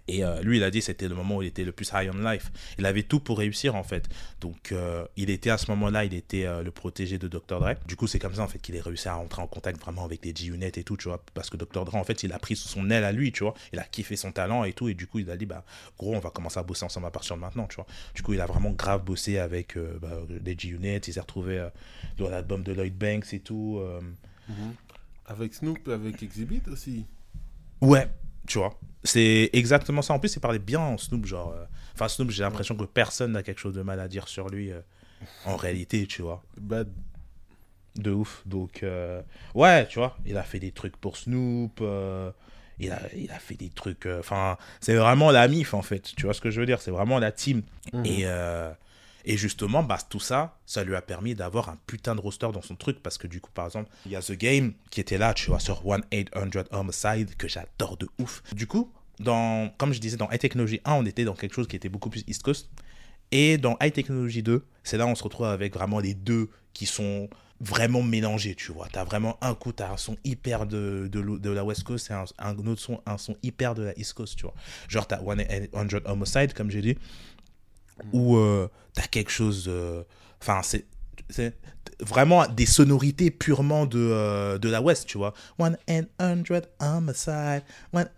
[0.09, 2.11] Et euh, lui, il a dit c'était le moment où il était le plus high
[2.13, 2.51] on life.
[2.79, 4.09] Il avait tout pour réussir en fait.
[4.41, 7.61] Donc, euh, il était à ce moment-là, il était euh, le protégé de Dr.
[7.61, 7.75] Dre.
[7.87, 10.05] Du coup, c'est comme ça en fait qu'il est réussi à rentrer en contact vraiment
[10.05, 11.23] avec les G-Unit et tout, tu vois.
[11.35, 11.85] Parce que Dr.
[11.85, 13.55] Dre, en fait, il a pris sous son aile à lui, tu vois.
[13.73, 14.89] Il a kiffé son talent et tout.
[14.89, 15.65] Et du coup, il a dit, bah,
[15.99, 17.87] gros, on va commencer à bosser ensemble à partir de maintenant, tu vois.
[18.15, 20.99] Du coup, il a vraiment grave bossé avec bah, les G-Unit.
[20.99, 21.67] Il s'est retrouvé
[22.19, 23.81] dans l'album de Lloyd Banks et tout.
[24.49, 24.75] Mhm.
[25.27, 27.05] Avec Snoop, avec Exhibit aussi.
[27.81, 28.09] Ouais,
[28.47, 28.79] tu vois.
[29.05, 30.15] C'est exactement ça.
[30.15, 31.53] En plus, il parlait bien en Snoop, genre.
[31.53, 34.49] Euh, enfin, Snoop, j'ai l'impression que personne n'a quelque chose de mal à dire sur
[34.49, 34.73] lui.
[34.73, 34.81] Euh,
[35.45, 36.43] en réalité, tu vois.
[36.61, 36.89] Bad.
[37.97, 38.43] De ouf.
[38.45, 39.23] Donc, euh,
[39.55, 41.81] ouais, tu vois, il a fait des trucs pour Snoop.
[42.79, 44.07] il, a, il a fait des trucs.
[44.07, 46.13] Enfin, c'est vraiment la MIF, en fait.
[46.15, 46.83] Tu vois ce que je veux dire?
[46.83, 47.63] C'est vraiment la team.
[47.95, 48.05] Mhm.
[48.05, 48.27] Et
[49.27, 52.63] et justement, bah, tout ça, ça lui a permis d'avoir un putain de roster dans
[52.63, 53.03] son truc.
[53.03, 55.51] Parce que du coup, par exemple, il y a The Game qui était là, tu
[55.51, 58.45] vois, sur 1-800 Homicide, que j'adore de ouf.
[58.55, 61.67] Du coup, dans, comme je disais, dans High Technology 1, on était dans quelque chose
[61.67, 62.71] qui était beaucoup plus East Coast.
[63.33, 66.49] Et dans High Technology 2, c'est là où on se retrouve avec vraiment les deux
[66.73, 67.29] qui sont
[67.61, 68.87] vraiment mélangés, tu vois.
[68.93, 72.11] Tu as vraiment un coup, tu as un son hyper de, de, la West Coast
[72.11, 74.55] et un, autre son, un son hyper de la East Coast, tu vois.
[74.89, 76.99] Genre, tu as 100 Homicide, comme j'ai dit,
[78.13, 79.71] où euh, tu as quelque chose.
[80.41, 80.85] Enfin, c'est
[82.01, 85.35] vraiment des sonorités purement de, euh, de la West, tu vois.
[85.59, 85.77] 100
[86.81, 87.63] homicide.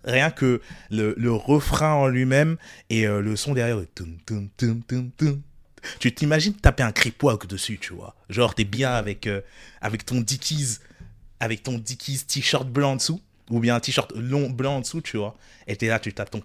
[0.04, 0.60] Rien que
[0.90, 2.56] le, le refrain en lui-même
[2.90, 3.78] et euh, le son derrière.
[6.00, 8.16] Tu t'imagines taper un creep walk dessus, tu vois.
[8.28, 9.40] Genre, t'es bien avec, euh,
[9.80, 10.78] avec ton Dickies,
[11.40, 15.00] avec ton Dickies t-shirt blanc en dessous, ou bien un t-shirt long blanc en dessous,
[15.00, 15.36] tu vois.
[15.66, 16.40] Et t'es là, tu tapes ton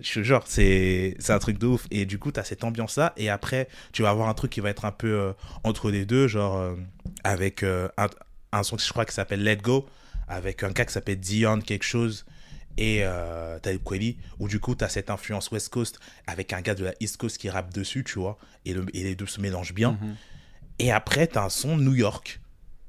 [0.00, 0.24] creep walk.
[0.24, 1.86] Genre, c'est un truc de ouf.
[1.90, 3.12] Et du coup, tu as cette ambiance-là.
[3.16, 5.32] Et après, tu vas avoir un truc qui va être un peu euh,
[5.64, 6.74] entre les deux, genre euh,
[7.24, 7.90] avec un,
[8.52, 9.86] un, son, je crois, qui s'appelle Let Go,
[10.28, 12.24] avec un gars qui s'appelle Dion quelque chose
[12.76, 16.60] et euh, Talib Kweli, où du coup, tu as cette influence West Coast avec un
[16.60, 19.26] gars de la East Coast qui rappe dessus, tu vois, et, le, et les deux
[19.26, 19.92] se mélangent bien.
[19.92, 20.16] Mhm.
[20.78, 22.40] Et après, tu as un son New York.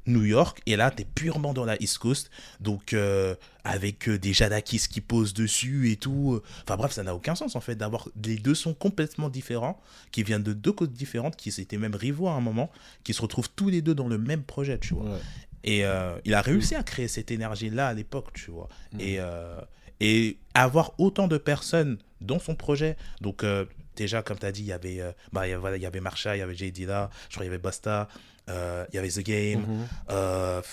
[0.06, 4.20] New York, et là, tu es purement dans la East Coast, donc euh, avec euh,
[4.20, 6.42] des Jadakis qui posent dessus et tout.
[6.64, 10.24] Enfin bref, ça n'a aucun sens en fait d'avoir les deux sons complètement différents, qui
[10.24, 12.72] viennent de deux côtes différentes, qui étaient même rivaux à un moment,
[13.04, 15.20] qui se retrouvent tous les deux dans le même projet, tu vois.
[15.64, 18.68] Et euh, il a réussi à créer cette énergie-là à l'époque, tu vois.
[18.92, 19.00] Mm.
[19.00, 19.60] Et, euh,
[20.00, 22.98] et avoir autant de personnes dans son projet.
[23.22, 25.82] Donc, euh, déjà, comme tu as dit, il y avait, bah, il y avait, il
[25.82, 26.72] y avait Marsha, il y avait J.
[26.72, 28.10] Dilla, je crois qu'il y avait Basta,
[28.48, 29.86] il y avait The Game.
[30.10, 30.64] Mm-hmm.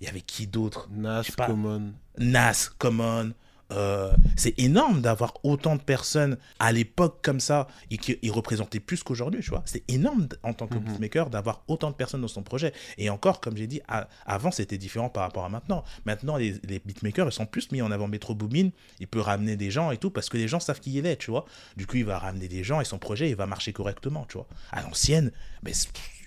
[0.00, 0.88] il y avait qui d'autre?
[0.92, 1.92] Nas, Common.
[2.18, 3.32] Nas, Common.
[3.72, 9.02] Euh, c'est énorme d'avoir autant de personnes à l'époque comme ça et qui représentaient plus
[9.02, 9.62] qu'aujourd'hui, tu vois.
[9.64, 10.84] C'est énorme en tant que mhm.
[10.84, 12.72] beatmaker d'avoir autant de personnes dans son projet.
[12.98, 13.80] Et encore, comme j'ai dit,
[14.26, 15.84] avant c'était différent par rapport à maintenant.
[16.04, 16.52] Maintenant, les,
[16.84, 18.70] beatmakers ils sont plus mis en avant Metro Boomin.
[18.98, 21.16] Il peut ramener des gens et tout parce que les gens savent qui il est,
[21.16, 21.44] tu vois.
[21.76, 24.38] Du coup, il va ramener des gens et son projet il va marcher correctement, tu
[24.38, 24.46] vois.
[24.72, 25.30] À l'ancienne,
[25.62, 25.72] mais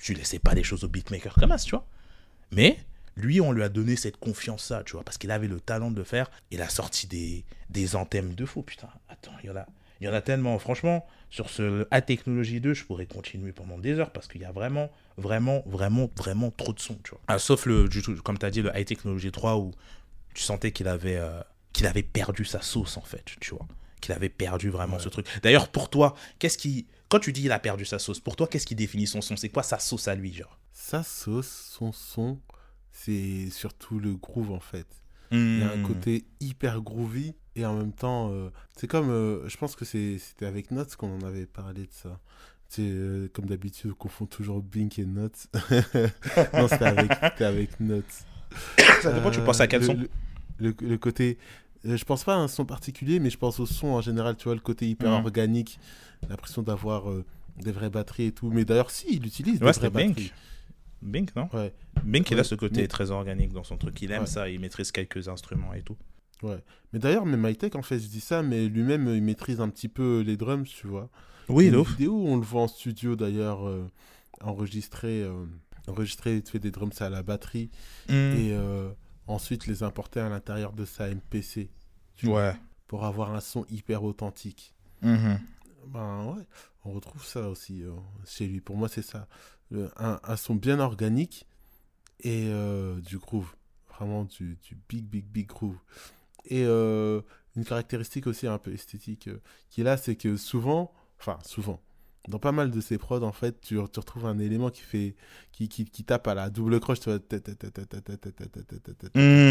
[0.04, 1.86] tu laissais pas des choses aux beatmakers comme ça, tu vois.
[2.52, 2.78] Mais
[3.16, 5.98] lui, on lui a donné cette confiance-là, tu vois, parce qu'il avait le talent de
[5.98, 6.30] le faire.
[6.52, 8.90] Il a sorti des, des anthèmes de fou, putain.
[9.08, 9.66] Attends, il y en a,
[10.02, 10.60] il y en a tellement.
[10.60, 14.46] Franchement, sur ce A Technologie 2, je pourrais continuer pendant des heures parce qu'il y
[14.46, 17.22] a vraiment, vraiment, vraiment, vraiment trop de sons, tu vois.
[17.30, 17.88] Ah, sauf le,
[18.24, 19.72] comme tu as dit, le High Technology 3 où
[20.34, 21.40] tu sentais qu'il avait, euh,
[21.72, 23.66] qu'il avait perdu sa sauce, en fait, tu vois.
[24.02, 25.28] Qu'il avait perdu vraiment ce truc.
[25.44, 26.88] D'ailleurs, pour toi, qu'est-ce qui.
[27.14, 29.38] Quand tu dis il a perdu sa sauce, pour toi, qu'est-ce qui définit son son?
[29.38, 30.58] C'est quoi sa sauce à lui, genre?
[30.72, 32.40] Sa sauce, son son
[32.92, 34.88] c'est surtout le groove en fait.
[35.30, 35.84] Il y a un hmm.
[35.84, 40.48] côté hyper groovy et en même temps, euh, c'est comme, euh, je pense que c'était
[40.48, 42.20] avec Notes qu'on en avait parlé de ça.
[42.80, 45.46] Euh, comme d'habitude, on confond toujours Blink et Notes.
[46.56, 48.26] non, c'était avec, avec Notes.
[49.04, 50.00] Ça dépend, tu penses à quel son?
[50.58, 51.38] le, le, côté,
[51.84, 54.46] je pense pas à un son particulier, mais je pense au son en général, tu
[54.46, 55.26] vois, le côté hyper hmm.
[55.26, 55.80] organique,
[56.30, 57.06] l'impression d'avoir
[57.62, 58.50] des vraies batteries et tout.
[58.50, 60.32] Mais d'ailleurs, si, il utilise des vraies batteries.
[61.02, 61.74] Bink, non Ouais.
[62.04, 64.02] Bink, il a ce côté très organique dans son truc.
[64.02, 65.98] Il aime ça, il maîtrise quelques instruments et tout.
[66.42, 66.60] Ouais.
[66.92, 69.88] Mais d'ailleurs, même MyTech, en fait, je dis ça, mais lui-même, il maîtrise un petit
[69.88, 71.10] peu les drums, tu vois.
[71.50, 73.86] Oui, il vidéo on le voit en studio, d'ailleurs, euh,
[74.42, 75.46] enregistré, euh,
[75.88, 77.70] enregistré, il fait des drums à la batterie.
[78.08, 78.14] Hmm.
[78.14, 78.90] Et euh,
[79.28, 81.70] ensuite, les importer à l'intérieur de sa MPC.
[82.24, 82.56] ouais.
[82.88, 84.74] pour avoir un son hyper authentique.
[85.02, 85.40] Mhm.
[85.88, 86.44] Ben ouais,
[86.86, 87.84] on retrouve ça aussi
[88.26, 88.62] chez lui.
[88.62, 89.28] Pour moi, c'est ça
[89.98, 91.46] un, son bien organique
[92.20, 93.56] et euh, du groove.
[93.90, 95.78] Vraiment du, du, big, big, big groove.
[96.46, 97.22] Et euh,
[97.56, 101.80] une caractéristique aussi un peu esthétique euh, qui est là, c'est que souvent, enfin souvent,
[102.30, 105.16] dans pas mal de ces prods, en fait, tu, tu retrouves un élément qui fait,
[105.52, 107.36] qui, qui, qui tape à la double croche, tu vois, tu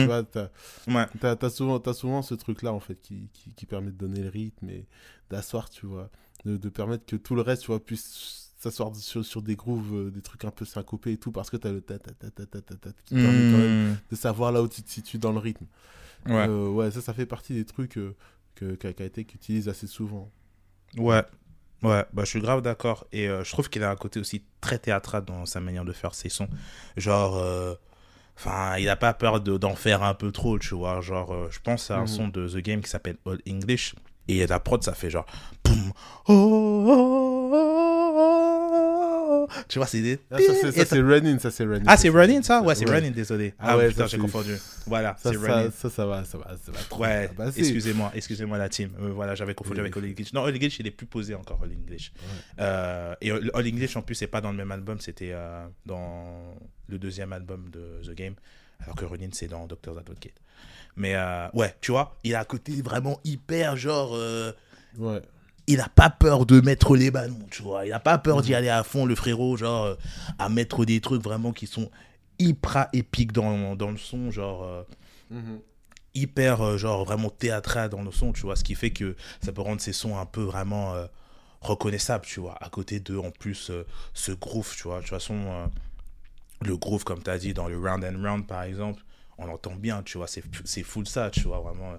[0.07, 4.21] vois, t'as, souvent, as souvent ce truc-là, en fait, qui, qui, qui, permet de donner
[4.21, 4.87] le rythme et
[5.29, 6.11] d'asseoir, tu vois,
[6.47, 9.95] de, de permettre que tout le reste, tu vois, puisse s'asseoir sur, sur des grooves,
[9.95, 12.13] euh, des trucs un peu syncopés et tout, parce que tu as le ta ta
[12.13, 13.97] ta ta ta ta qui permet quand même hmm.
[14.11, 15.67] de savoir là où tu te situes dans le rythme.
[16.27, 18.15] Ouais, euh, ouais ça, ça fait partie des trucs euh,
[18.55, 20.31] que assez souvent.
[20.97, 21.25] Ouais,
[21.83, 23.07] ouais, bah, je suis grave d'accord.
[23.13, 26.15] Et je trouve qu'il a un côté aussi très théâtral dans sa manière de faire
[26.15, 26.49] ses sons.
[26.97, 27.43] Genre,
[28.37, 31.01] enfin, il n'a pas peur d'en faire un peu trop, tu vois.
[31.01, 32.07] Genre, je pense à un mhm.
[32.07, 33.95] son de The Game qui s'appelle All English.
[34.29, 35.27] Et la prod, ça fait genre.
[35.65, 35.93] Boum,
[36.29, 37.42] oh, oh, oh
[39.69, 40.19] tu vois, c'est des.
[40.31, 41.85] Ah, ça, c'est running, ça, c'est running.
[41.87, 42.63] Ah, c'est running, ça?
[42.63, 43.55] Ouais, c'est running, désolé.
[43.59, 44.57] Ah, ah ouais, putain, j'ai confondu.
[44.87, 45.71] Voilà, c'est running.
[45.71, 47.03] Ça, ça va, ça va, ça va trop.
[47.03, 48.91] Ouais, excusez-moi, excusez-moi la team.
[49.01, 50.33] Euh, voilà, j'avais confondu avec All English.
[50.33, 52.13] Non, All English, il est plus posé encore, All English.
[52.61, 56.57] Euh, et All English, en plus, c'est pas dans le même album, c'était euh, dans
[56.89, 58.35] le deuxième album de The Game.
[58.81, 60.35] Alors que Running, c'est dans Doctor's Advocate.
[60.97, 61.15] Mais
[61.55, 64.19] ouais, tu vois, il a un côté vraiment hyper, genre.
[64.99, 65.23] ouais
[65.73, 67.87] il n'a pas peur de mettre les ballons, tu vois.
[67.87, 69.95] Il n'a pas peur d'y aller à fond, le frérot, genre, euh,
[70.39, 71.91] à mettre des trucs vraiment qui sont
[72.39, 74.87] hyper épiques dans, dans le son, genre.
[75.31, 75.61] Mhm.
[76.15, 79.63] hyper genre vraiment théâtral dans le son tu vois ce qui fait que ça peut
[79.63, 80.93] rendre ses sons un peu vraiment
[81.63, 83.73] reconnaissables tu vois à côté de en plus
[84.13, 85.71] ce groove tu vois de toute façon
[86.61, 89.03] le groove comme tu as dit dans le round and round par exemple
[89.39, 91.99] on l'entend bien, tu vois, c'est full ça, tu vois, vraiment.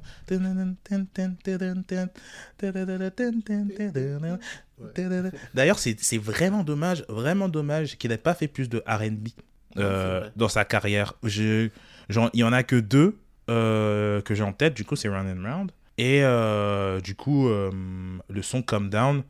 [5.53, 9.29] D'ailleurs, c'est vraiment dommage, vraiment dommage qu'il n'ait pas fait plus de RB
[9.77, 11.13] euh, dans sa carrière.
[11.23, 11.69] Je,
[12.09, 13.17] il y en a que deux
[13.49, 15.71] euh, que j'ai en tête, du coup, c'est Round and Round.
[15.97, 19.23] Et euh, du coup, le son Come Down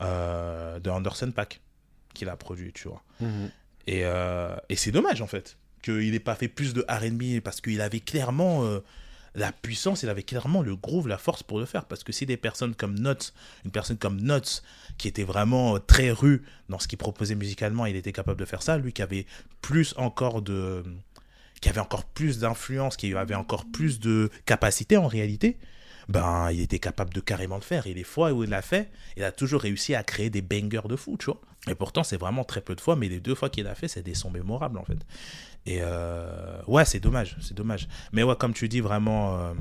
[0.00, 1.60] de Anderson Pack
[2.14, 3.02] qu'il a produit, tu vois.
[3.20, 3.50] Mhm.
[3.86, 4.02] Et,
[4.68, 8.00] et c'est dommage, en fait qu'il n'ait pas fait plus de RB parce qu'il avait
[8.00, 8.80] clairement euh,
[9.34, 11.84] la puissance, il avait clairement le groove, la force pour le faire.
[11.84, 13.32] Parce que si des personnes comme Notes,
[13.64, 14.62] une personne comme Notes,
[14.96, 18.44] qui était vraiment euh, très rue dans ce qu'il proposait musicalement, il était capable de
[18.44, 19.26] faire ça, lui qui avait
[19.62, 20.82] plus encore de.
[21.60, 25.58] qui avait encore plus d'influence, qui avait encore plus de capacité en réalité,
[26.08, 27.86] ben, il était capable de carrément le faire.
[27.86, 30.88] Et les fois où il l'a fait, il a toujours réussi à créer des bangers
[30.88, 31.40] de fou, tu vois.
[31.68, 33.88] Et pourtant, c'est vraiment très peu de fois, mais les deux fois qu'il a fait,
[33.88, 34.98] c'est des sons mémorables, en fait.
[35.68, 37.88] Et euh, ouais, c'est dommage, c'est dommage.
[38.12, 39.52] Mais ouais, comme tu dis, vraiment, euh,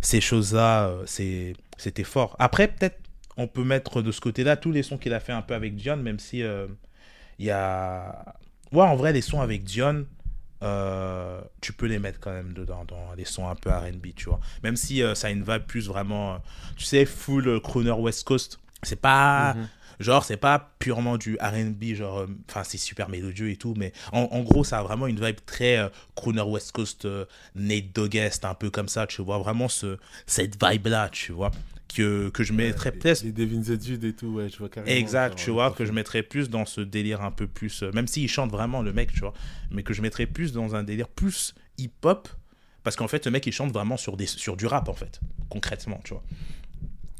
[0.00, 2.34] ces choses-là, euh, c'était fort.
[2.40, 2.98] Après, peut-être,
[3.36, 5.76] on peut mettre de ce côté-là tous les sons qu'il a fait un peu avec
[5.76, 8.34] Dion, même si il y a...
[8.72, 10.04] Ouais, en vrai, les sons avec Dion,
[11.60, 14.40] tu peux les mettre quand même dedans, dans les sons un peu RB, tu vois.
[14.64, 16.42] Même si ça a une vibe plus vraiment,
[16.76, 18.58] tu sais, full crooner West Coast.
[18.82, 19.54] C'est pas.
[19.54, 19.68] Mhm.
[20.00, 23.92] Genre, c'est pas purement du RB, genre, euh, enfin, c'est super mélodieux et tout, mais
[24.12, 28.46] en, gros, ça a vraiment une vibe très euh, crooner West Coast, euh, Nate Doggest,
[28.46, 31.50] un peu comme ça, tu vois, vraiment ce, cette vibe-là, tu vois.
[31.94, 33.24] Que, que je mettrais peut-être.
[33.24, 34.96] Les Devin Jude et tout, ouais, je vois carrément.
[34.96, 37.82] Exact, tu vois, que je mettrais plus dans ce délire un peu plus.
[37.82, 39.34] même s'il chante vraiment, le mec, tu vois,
[39.72, 42.28] mais que je mettrais plus dans un délire plus hip-hop,
[42.84, 45.20] parce qu'en fait, ce mec, il chante vraiment sur, des, sur du rap, en fait,
[45.50, 46.22] concrètement, tu vois.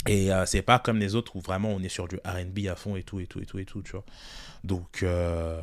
[0.06, 2.74] Et euh, c'est pas comme les autres où vraiment on est sur du RB à
[2.74, 4.04] fond et tout, et tout, et tout, et tout, tu vois.
[4.64, 5.60] Donc, euh,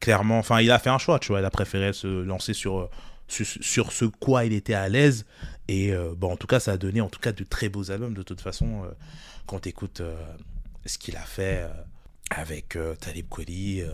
[0.00, 1.40] clairement, enfin, il a fait un choix, tu vois.
[1.40, 2.90] Il a préféré se lancer sur,
[3.28, 5.24] sur, ce quoi il était à l'aise.
[5.68, 7.90] Et euh, bon, en tout cas, ça a donné en tout cas de très beaux
[7.90, 8.82] albums, de toute façon,
[9.46, 10.02] quand tu écoutes
[10.84, 11.64] ce qu'il a fait
[12.30, 13.84] avec Talib Kweli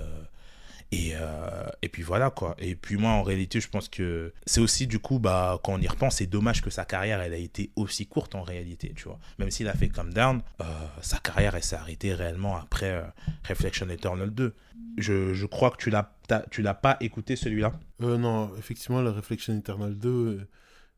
[0.93, 2.55] et, euh, et puis voilà quoi.
[2.59, 5.81] Et puis moi en réalité je pense que c'est aussi du coup bah quand on
[5.81, 9.05] y repense c'est dommage que sa carrière elle a été aussi courte en réalité tu
[9.05, 9.19] vois.
[9.39, 10.65] Même s'il a fait Come Down, euh,
[11.03, 13.03] sa carrière elle s'est arrêtée réellement après euh,
[13.49, 14.55] Reflection Eternal 2.
[14.99, 16.15] Je, je crois que tu l'as
[16.51, 17.73] tu l'as pas écouté celui-là?
[18.01, 20.49] non effectivement le Reflection Eternal 2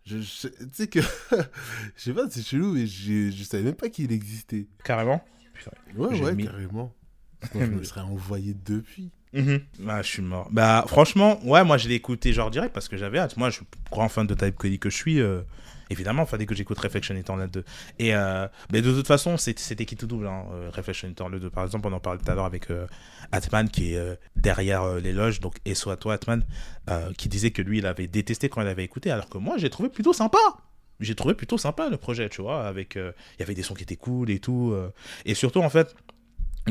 [0.04, 0.24] je, tu
[0.72, 1.00] sais que
[1.96, 4.66] je sais pas c'est chelou mais je, je savais même pas qu'il existait.
[4.84, 5.22] Carrément?
[5.96, 6.94] Ouais ouais carrément.
[7.54, 9.10] je me serais envoyé depuis.
[9.32, 10.48] Bah, je suis mort.
[10.50, 13.36] Bah, franchement, ouais, moi je l'ai écouté genre direct parce que j'avais hâte.
[13.36, 15.20] Moi, je suis grand fan de Type Cody que je suis.
[15.20, 15.42] Euh,
[15.90, 17.64] évidemment, fallait que j'écoute Reflection Eternal 2.
[17.98, 20.26] Et euh, mais de toute façon, c'était qui tout double.
[20.26, 22.68] Hein, euh, Reflection Eternal 2, par exemple, on en parlait tout à l'heure avec
[23.32, 26.44] Atman qui est derrière les loges, donc et soit toi, Atman,
[27.16, 29.70] qui disait que lui, il avait détesté quand il avait écouté, alors que moi, j'ai
[29.70, 30.38] trouvé plutôt sympa
[31.00, 33.84] j'ai trouvé plutôt sympa le projet, tu vois, avec il y avait des sons qui
[33.84, 34.74] étaient cool et tout
[35.24, 35.94] et surtout en fait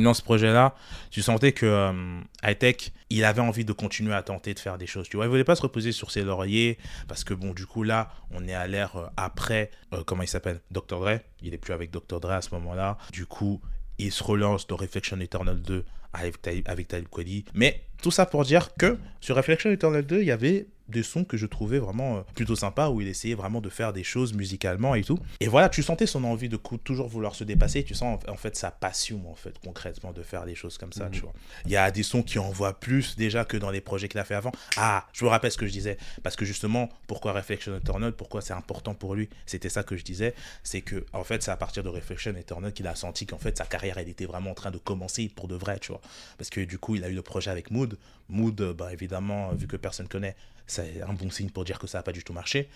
[0.03, 0.75] dans ce projet-là,
[1.11, 4.87] tu sentais que euh, Hightech, il avait envie de continuer à tenter de faire des
[4.87, 5.09] choses.
[5.09, 7.83] Tu vois, il voulait pas se reposer sur ses lauriers parce que bon, du coup
[7.83, 11.19] là, on est à l'ère euh, après, euh, comment il s'appelle, Dr Dre.
[11.41, 12.97] Il est plus avec Dr Dre à ce moment-là.
[13.11, 13.61] Du coup,
[13.97, 17.45] il se relance dans Reflection Eternal 2 avec, avec Talib Kweli.
[17.53, 21.23] Mais tout ça pour dire que sur Reflection Eternal 2, il y avait des sons
[21.23, 24.33] que je trouvais vraiment euh, plutôt sympas, où il essayait vraiment de faire des choses
[24.33, 25.19] musicalement et tout.
[25.39, 28.55] Et voilà, tu sentais son envie de toujours vouloir se dépasser, tu sens en fait
[28.55, 31.33] sa passion, en fait, concrètement, de faire des choses comme ça, tu vois.
[31.65, 34.25] Il y a des sons qui envoient plus déjà que dans les projets qu'il a
[34.25, 34.51] fait avant.
[34.77, 38.41] Ah, je me rappelle ce que je disais, parce que justement, pourquoi Reflection Eternal, pourquoi
[38.41, 41.57] c'est important pour lui, c'était ça que je disais, c'est que, en fait, c'est à
[41.57, 44.55] partir de Reflection Eternal qu'il a senti qu'en fait, sa carrière, elle était vraiment en
[44.55, 46.01] train de commencer pour de vrai, tu vois.
[46.37, 47.97] Parce que du coup, il a eu le projet avec Mood.
[48.29, 50.35] Mood, bah, évidemment, vu que personne connaît,
[50.67, 52.69] c'est un bon signe pour dire que ça n'a pas du tout marché.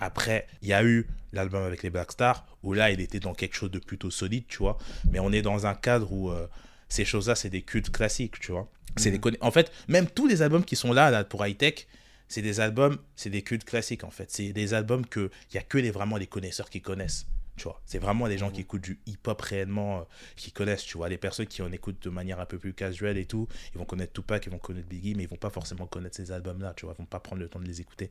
[0.00, 3.34] Après, il y a eu l'album avec les Black Stars, où là, il était dans
[3.34, 4.78] quelque chose de plutôt solide, tu vois.
[5.10, 6.46] Mais on est dans un cadre où euh,
[6.88, 8.70] ces choses-là, c'est des cultes classiques, tu vois.
[8.96, 9.36] C'est des mhm.
[9.40, 11.86] En fait, même tous les albums qui sont là, là pour High Tech,
[12.28, 14.30] c'est des albums, c'est des cultes classiques, en fait.
[14.30, 17.26] C'est des albums qu'il n'y a que les, vraiment les connaisseurs qui connaissent
[17.64, 17.80] vois.
[17.86, 20.02] C'est vraiment les gens qui écoutent du hip-hop réellement, euh,
[20.36, 21.08] qui connaissent, tu vois.
[21.08, 23.84] Les personnes qui en écoutent de manière un peu plus casuelle et tout, ils vont
[23.84, 26.86] connaître Tupac, ils vont connaître Biggie, mais ils vont pas forcément connaître ces albums-là, tu
[26.86, 26.94] vois.
[26.96, 28.10] Ils vont pas prendre le temps de les écouter.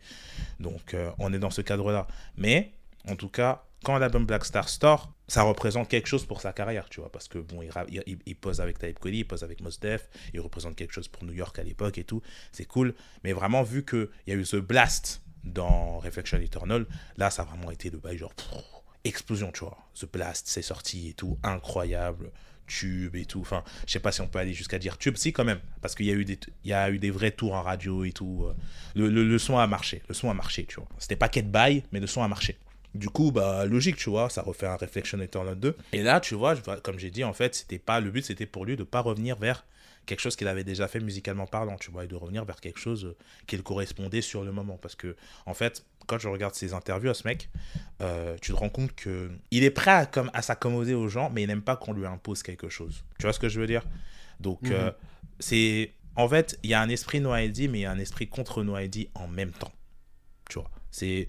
[0.59, 2.07] Donc, euh, on est dans ce cadre-là.
[2.37, 2.73] Mais
[3.07, 6.89] en tout cas, quand l'album Black Star Store, ça représente quelque chose pour sa carrière,
[6.89, 9.79] tu vois, parce que bon, il, il, pose avec Type Cody, il pose avec Mos
[9.79, 12.95] Def, il représente quelque chose pour New York à l'époque et tout, c'est cool.
[13.23, 16.85] Mais vraiment, vu qu'il y a eu ce blast dans Reflection Eternal,
[17.17, 18.33] là, ça a vraiment été le bail, genre,
[19.07, 19.77] explosion, tu vois.
[19.99, 22.31] The Blast, c'est sorti et tout, incroyable
[22.67, 23.39] tube et tout.
[23.39, 25.95] Enfin, je sais pas si on peut aller jusqu'à dire tube, si quand même, parce
[25.95, 28.45] qu'il y a eu des, y a eu des vrais tours en radio et tout.
[28.45, 28.53] Euh.
[28.95, 30.87] Le, le, son a marché, le son a marché, tu vois.
[30.99, 32.57] C'était pas quête bail, mais le son a marché.
[32.93, 35.75] Du coup, bah logique, tu vois, ça refait un Reflection Eternal 2.
[35.93, 38.65] Et là, tu vois, comme j'ai dit, en fait, c'était pas le but, c'était pour
[38.65, 39.65] lui de pas revenir vers
[40.07, 42.79] quelque chose qu'il avait déjà fait musicalement parlant, tu vois, et de revenir vers quelque
[42.79, 43.15] chose euh,
[43.45, 44.77] qui correspondait sur le moment.
[44.81, 45.15] Parce que,
[45.45, 47.49] en fait, quand je regarde ses interviews à ce mec,
[48.01, 51.29] euh, tu te rends compte que il est prêt à, comme, à s'accommoder aux gens,
[51.29, 53.03] mais il n'aime pas qu'on lui impose quelque chose.
[53.19, 53.85] Tu vois ce que je veux dire?
[54.39, 54.71] Donc, mhm.
[54.71, 54.91] euh,
[55.39, 55.93] c'est.
[56.15, 58.27] En fait, il y a un esprit No ID, mais il y a un esprit
[58.27, 59.73] contre No ID en même temps.
[60.49, 60.71] Tu vois?
[60.89, 61.27] C'est.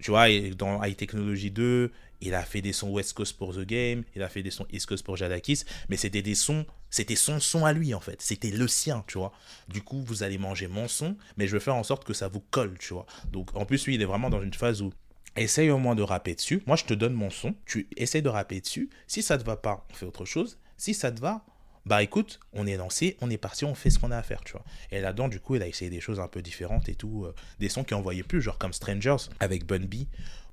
[0.00, 3.64] Tu vois, dans High Technology 2, il a fait des sons West Coast pour The
[3.64, 7.16] Game, il a fait des sons East Coast pour Jadakis, mais c'était des sons, c'était
[7.16, 9.32] son son à lui en fait, c'était le sien, tu vois.
[9.68, 12.28] Du coup, vous allez manger mon son, mais je vais faire en sorte que ça
[12.28, 13.06] vous colle, tu vois.
[13.32, 14.92] Donc en plus, lui, il est vraiment dans une phase où
[15.36, 16.62] essaye au moins de rapper dessus.
[16.66, 18.90] Moi, je te donne mon son, tu essayes de rapper dessus.
[19.06, 20.58] Si ça te va pas, on fait autre chose.
[20.76, 21.44] Si ça te va,
[21.86, 24.42] bah écoute, on est lancé, on est parti, on fait ce qu'on a à faire,
[24.42, 24.64] tu vois.
[24.90, 27.34] Et là-dedans, du coup, il a essayé des choses un peu différentes et tout, euh,
[27.60, 30.06] des sons qu'il envoyait plus, genre comme Strangers avec Bun B,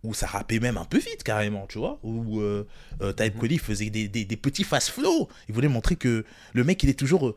[0.03, 2.67] où ça rappait même un peu vite carrément, tu vois, où euh,
[3.01, 5.29] euh Type Cody faisait des, des, petits fast flow.
[5.47, 7.35] Il voulait montrer que le mec, il est toujours, euh,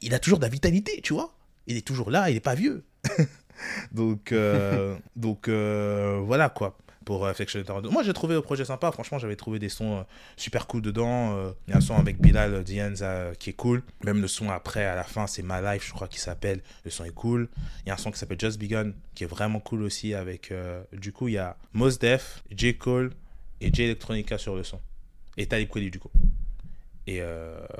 [0.00, 1.34] il, a toujours de la vitalité, tu vois.
[1.66, 2.84] Il est toujours là, il est pas vieux.
[3.92, 4.32] donc,
[5.16, 7.32] donc voilà quoi pour euh,
[7.90, 8.92] Moi, j'ai trouvé le projet sympa.
[8.92, 10.02] Franchement, j'avais trouvé des sons euh,
[10.36, 11.34] super cool dedans.
[11.38, 13.82] Euh, il y a un son avec Bilal Dianza qui est cool.
[14.04, 16.60] Même le son après, à la fin, c'est My Life, je crois qu'il s'appelle.
[16.84, 17.48] Le son est cool.
[17.86, 20.12] Il y a un son qui s'appelle Just Begun qui est vraiment cool aussi.
[20.12, 20.52] Avec,
[20.92, 22.76] du coup, il y a Mos Def, J.
[22.76, 23.14] Cole
[23.62, 23.84] et J.
[23.84, 24.78] Electronica sur le son.
[25.38, 26.10] Et Talib Kweli, du coup.
[27.06, 27.22] Et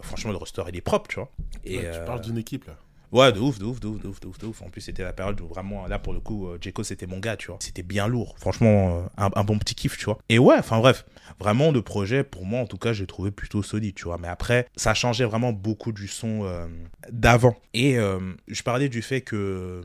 [0.01, 1.31] franchement, le roster, il est propre, tu vois.
[1.65, 2.79] Et, tu parles d'une équipe, là.
[3.11, 5.13] Ouais, de ouf, de ouf, de ouf, de ouf, de ouf, En plus, c'était la
[5.13, 7.57] période où vraiment, là, pour le coup, euh, Jeko, c'était mon gars, tu vois.
[7.61, 8.35] C'était bien lourd.
[8.39, 10.19] Franchement, euh, un, bon petit kiff, tu vois.
[10.29, 11.07] Et ouais, enfin bref,
[11.41, 14.19] vraiment, le projet, pour moi, en tout cas, j'ai trouvé plutôt solide, tu vois.
[14.19, 16.67] Mais après, ça changeait vraiment beaucoup du son euh,
[17.11, 17.57] d'avant.
[17.73, 17.97] Et
[18.49, 19.83] je parlais du fait que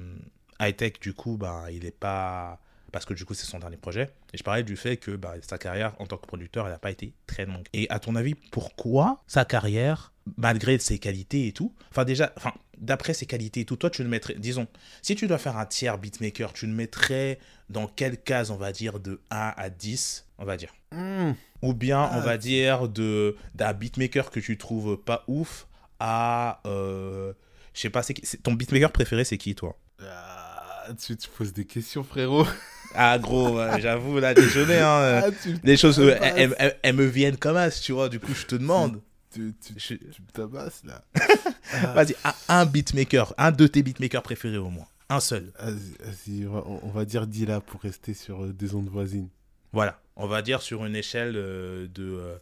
[0.59, 2.59] High Tech, du coup, bah, il est pas
[2.93, 4.09] parce que du coup c'est son dernier projet.
[4.33, 6.79] Et je parlais du fait que bah, sa carrière en tant que producteur, elle n'a
[6.79, 7.65] pas été très longue.
[7.73, 11.73] Et à ton avis, pourquoi sa carrière malgré ses qualités et tout.
[11.91, 14.67] Enfin, déjà, enfin, d'après ses qualités et tout, toi, tu le mettrais, disons,
[15.01, 18.71] si tu dois faire un tiers beatmaker, tu le mettrais dans quelle case, on va
[18.71, 20.73] dire, de 1 à 10, on va dire?
[20.91, 21.31] Hmm.
[21.62, 25.67] Ou bien, on ah, va dire, de d'un beatmaker que tu trouves pas ouf
[25.99, 26.62] à.
[26.65, 27.33] Euh,
[27.73, 29.77] je sais pas, c'est ton beatmaker préféré, c'est qui, toi?
[30.01, 32.45] Ah, tu, tu poses des questions, frérot.
[32.95, 35.29] Ah gros, j'avoue, là, déjeuner, hein, ah,
[35.63, 36.15] les choses, euh,
[36.83, 39.01] elles, me viennent comme as, tu vois, du coup, je te demande
[39.34, 41.04] tu, tu, me tabasses là.
[41.93, 42.15] Vas-y,
[42.48, 44.88] un, beatmaker, un de tes beatmakers préférés au moins.
[45.10, 45.52] Un seul.
[45.60, 49.30] Vas-y, on, va dire Dila pour rester sur euh, des ondes voisines.
[49.72, 52.04] Voilà, on va dire sur une échelle euh, de.
[52.04, 52.36] Euh,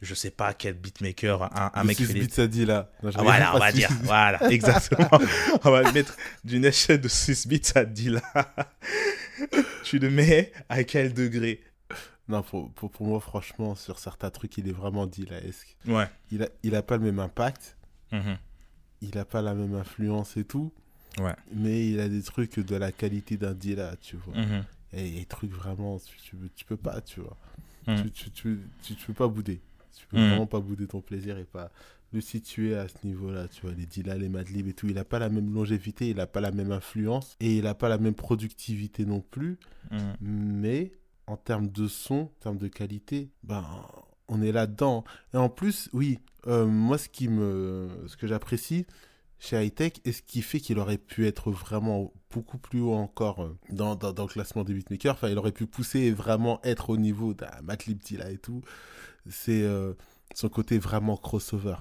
[0.00, 1.96] je sais pas quel beatmaker, un, un mec.
[1.96, 2.90] 6 bits à Dila.
[3.02, 3.90] Ah, voilà, on va dire.
[4.04, 5.10] Voilà, exactement.
[5.64, 8.22] on va le mettre d'une échelle de 6 bits à Dila.
[9.84, 11.60] tu le mets à quel degré?
[12.28, 15.76] Non, pour, pour, pour, moi, franchement, sur certains trucs, il est vraiment Dila-esque.
[15.86, 16.08] Ouais.
[16.30, 17.76] Il a, il a pas le même impact.
[18.12, 18.36] Mm-hmm.
[19.00, 20.72] Il a pas la même influence et tout.
[21.18, 21.34] Ouais.
[21.52, 24.34] Mais il a des trucs de la qualité d'un Dila, tu vois.
[24.34, 24.64] Mm-hmm.
[24.92, 27.36] Et il y a des trucs vraiment, tu, tu, tu peux pas, tu vois.
[27.86, 28.02] Mm.
[28.02, 29.60] Tu, tu, tu, tu, peux pas bouder.
[29.96, 30.28] Tu peux mm.
[30.28, 31.70] vraiment pas bouder ton plaisir et pas
[32.12, 35.04] le situer à ce niveau-là, tu vois, les Dila, les Madlib et tout, il n'a
[35.04, 37.98] pas la même longévité, il n'a pas la même influence et il n'a pas la
[37.98, 39.58] même productivité non plus,
[39.90, 39.98] mm.
[40.20, 40.92] mais
[41.28, 43.64] en termes de son, en termes de qualité, ben,
[44.28, 45.04] on est là-dedans.
[45.34, 48.86] Et en plus, oui, euh, moi, ce, qui me, ce que j'apprécie
[49.38, 53.42] chez Hightech, et ce qui fait qu'il aurait pu être vraiment beaucoup plus haut encore
[53.42, 56.90] euh, dans, dans, le classement des beatmakers, enfin, il aurait pu pousser et vraiment être
[56.90, 58.62] au niveau d'un Matt là et tout,
[59.28, 59.94] c'est euh,
[60.34, 61.76] son côté vraiment crossover.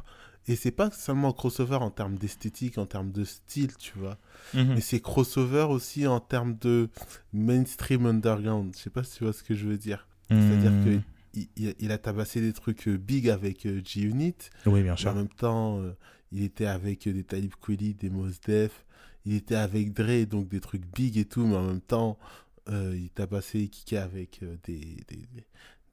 [0.50, 4.18] Et c'est pas seulement crossover en termes d'esthétique, en termes de style, tu vois.
[4.54, 4.76] Mhm.
[4.76, 6.90] Mais c'est crossover aussi en termes de
[7.34, 8.74] mainstream underground.
[8.76, 10.08] Je sais pas si tu vois ce que je veux dire.
[10.30, 10.86] C'est-à-dire mhm.
[10.86, 11.02] que
[11.34, 14.36] il, il, a tabassé des trucs euh, big avec euh, G-Unit.
[14.66, 15.12] Oui, bien sûr.
[15.12, 15.94] En même temps, euh,
[16.32, 18.86] il était avec des Talib Kweli, des Mos Def.
[19.26, 21.46] Il était avec Dre, donc des trucs big et tout.
[21.46, 22.18] Mais en même temps,
[22.70, 25.26] il tabassé Kika avec des, des,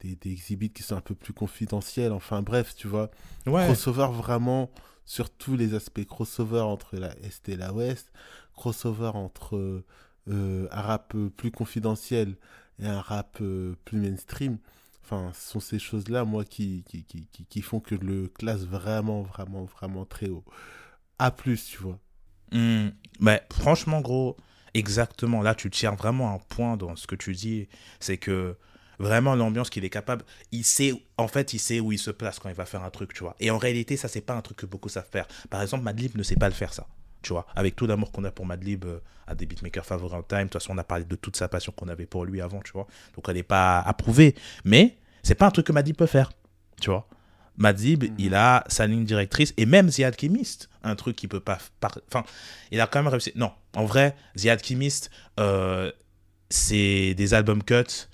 [0.04, 2.12] des, des exhibits qui sont un peu plus confidentiels.
[2.12, 3.10] Enfin bref, tu vois.
[3.44, 4.70] Crossover vraiment
[5.04, 6.04] sur tous les aspects.
[6.04, 8.12] Crossover entre la Est et la Ouest.
[8.54, 9.82] Crossover entre
[10.28, 12.36] euh, un rap plus confidentiel
[12.78, 13.38] et un rap
[13.84, 14.58] plus mainstream.
[15.04, 19.20] Enfin, ce sont ces choses-là, moi, qui, qui, qui, qui, font que le classe vraiment,
[19.22, 20.44] vraiment, vraiment très haut.
[21.18, 21.98] A plus, tu vois.
[22.52, 22.90] Mmh.
[23.20, 24.36] mais franchement, gros,
[24.74, 25.42] exactement.
[25.42, 27.68] Là, tu tiens vraiment un point dans ce que tu dis.
[28.00, 28.56] C'est que
[28.98, 32.38] vraiment l'ambiance qu'il est capable, il sait, en fait, il sait où il se place
[32.38, 33.36] quand il va faire un truc, tu vois.
[33.40, 35.26] Et en réalité, ça, c'est pas un truc que beaucoup savent faire.
[35.50, 36.86] Par exemple, Madlib ne sait pas le faire, ça.
[37.22, 40.22] Tu vois, avec tout l'amour qu'on a pour Madlib euh, à des beatmakers favoris en
[40.22, 42.42] time, de toute façon, on a parlé de toute sa passion qu'on avait pour lui
[42.42, 42.86] avant, tu vois.
[43.14, 44.34] Donc, elle n'est pas approuvée.
[44.64, 46.32] Mais c'est pas un truc que Madlib peut faire,
[46.80, 47.08] tu vois.
[47.56, 48.14] Madlib, mhm.
[48.18, 51.58] il a sa ligne directrice, et même The Alchemist, un truc qui peut pas.
[52.08, 52.24] Enfin,
[52.70, 53.32] il a quand même réussi.
[53.36, 55.90] Non, en vrai, The Alchemist, euh,
[56.50, 58.08] c'est des albums cuts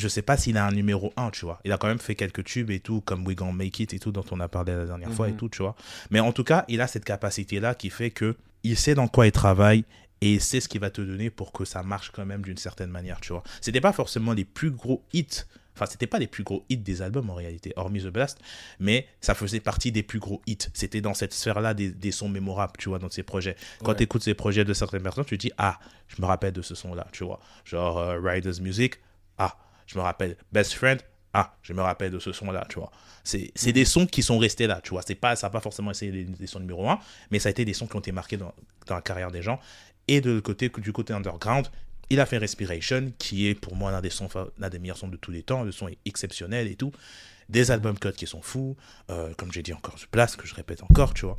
[0.00, 1.60] je sais pas s'il a un numéro 1, tu vois.
[1.64, 3.98] Il a quand même fait quelques tubes et tout, comme We Gonna Make It et
[3.98, 5.36] tout, dont on a parlé la dernière fois et mhm.
[5.36, 5.76] tout, tu vois.
[6.10, 9.26] Mais en tout cas, il a cette capacité-là qui fait que il sait dans quoi
[9.26, 9.84] il travaille
[10.20, 12.56] et il sait ce qu'il va te donner pour que ça marche quand même d'une
[12.56, 13.42] certaine manière, tu vois.
[13.60, 15.44] C'était pas forcément les plus gros hits.
[15.76, 18.38] Enfin, c'était pas les plus gros hits des albums en réalité, hormis The Blast,
[18.78, 20.68] mais ça faisait partie des plus gros hits.
[20.72, 23.56] C'était dans cette sphère-là des, sons mémorables, tu vois, dans ces projets.
[23.82, 26.52] Quand tu écoutes ces projets de certaines personnes, tu te dis, ah, je me rappelle
[26.52, 27.40] de ce son-là, tu vois.
[27.64, 28.94] Genre euh, Riders Music,
[29.36, 29.56] ah,
[29.86, 31.00] je me rappelle Best Friend,
[31.32, 32.92] ah, je me rappelle de ce son-là, tu vois.
[33.24, 33.72] C'est mm.
[33.72, 35.02] des sons qui sont restés là, tu vois.
[35.02, 36.98] C'est pas, ça n'a pas forcément été des, sons numéro un,
[37.30, 38.54] mais ça a été des sons qui ont été marqués dans,
[38.86, 39.58] dans la carrière des gens.
[40.06, 41.68] Et de côté, du côté underground,
[42.10, 44.28] il a fait Respiration, qui est pour moi l'un des, sons,
[44.58, 45.64] l'un des meilleurs sons de tous les temps.
[45.64, 46.92] Le son est exceptionnel et tout.
[47.48, 48.76] Des albums codes qui sont fous.
[49.10, 51.38] Euh, comme j'ai dit encore, je place, que je répète encore, tu vois.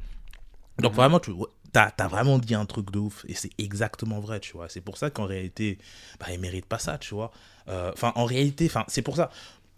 [0.79, 0.95] Donc mm.
[0.95, 1.31] vraiment, tu
[1.75, 3.25] as, as, vraiment dit un truc de ouf.
[3.27, 4.69] Et c'est exactement vrai, tu vois.
[4.69, 5.77] C'est pour ça qu'en réalité,
[6.19, 7.31] bah, il mérite pas ça, tu vois.
[7.67, 9.29] Euh, enfin, en réalité, c'est pour ça.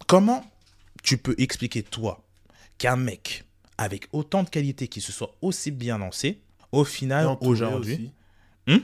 [0.07, 0.43] Comment
[1.03, 2.23] tu peux expliquer, toi,
[2.77, 3.43] qu'un mec
[3.77, 6.41] avec autant de qualité qui se soit aussi bien lancé,
[6.71, 8.11] au final, aujourd'hui.
[8.65, 8.79] Hmm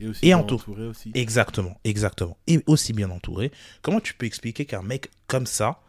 [0.00, 0.86] et, aussi entouré.
[0.86, 1.10] aussi.
[1.14, 2.36] Exactement, exactement.
[2.46, 3.52] Et aussi bien entouré.
[3.82, 5.80] Comment tu peux expliquer qu'un mec comme ça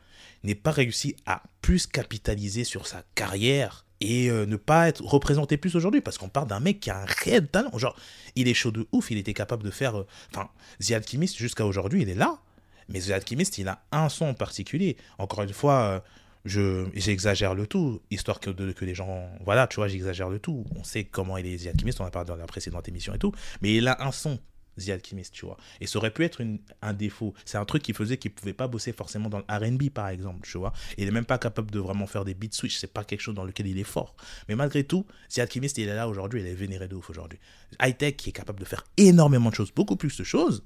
[0.43, 5.57] n'ait pas réussi à plus capitaliser sur sa carrière et euh, ne pas être représenté
[5.57, 7.75] plus aujourd'hui parce qu'on parle d'un mec qui a un réel talent.
[7.77, 7.95] Genre,
[8.35, 9.97] il est chaud de ouf, il était capable de faire.
[9.97, 10.49] Euh, enfin,
[10.79, 12.39] The Alchemist, jusqu'à aujourd'hui, il est là.
[12.87, 14.97] Mais The Alchemist, il a un son en particulier.
[15.17, 15.99] Encore une fois, euh,
[16.45, 19.27] je j'exagère le tout, histoire que, que les gens.
[19.43, 20.65] Voilà, tu vois, j'exagère le tout.
[20.75, 23.19] On sait comment il est The Alchemist, on a parlé dans la précédente émission et
[23.19, 23.31] tout.
[23.61, 24.39] Mais il a un son,
[24.77, 25.57] The Alchemist, tu vois.
[25.79, 26.41] Et ça aurait pu être
[26.81, 27.33] un défaut.
[27.45, 30.47] C'est un truc qui faisait qu'il pouvait pas bosser forcément dans le RB, par exemple,
[30.47, 30.73] tu vois.
[30.97, 32.77] Il est même pas capable de vraiment faire des beat switch.
[32.77, 34.15] C'est pas quelque chose dans lequel il est fort.
[34.49, 36.41] Mais malgré tout, The Alchemist, il est là aujourd'hui.
[36.41, 37.39] Il est vénéré de ouf aujourd'hui.
[37.81, 40.63] High Tech, qui est capable de faire énormément de choses, beaucoup plus de choses.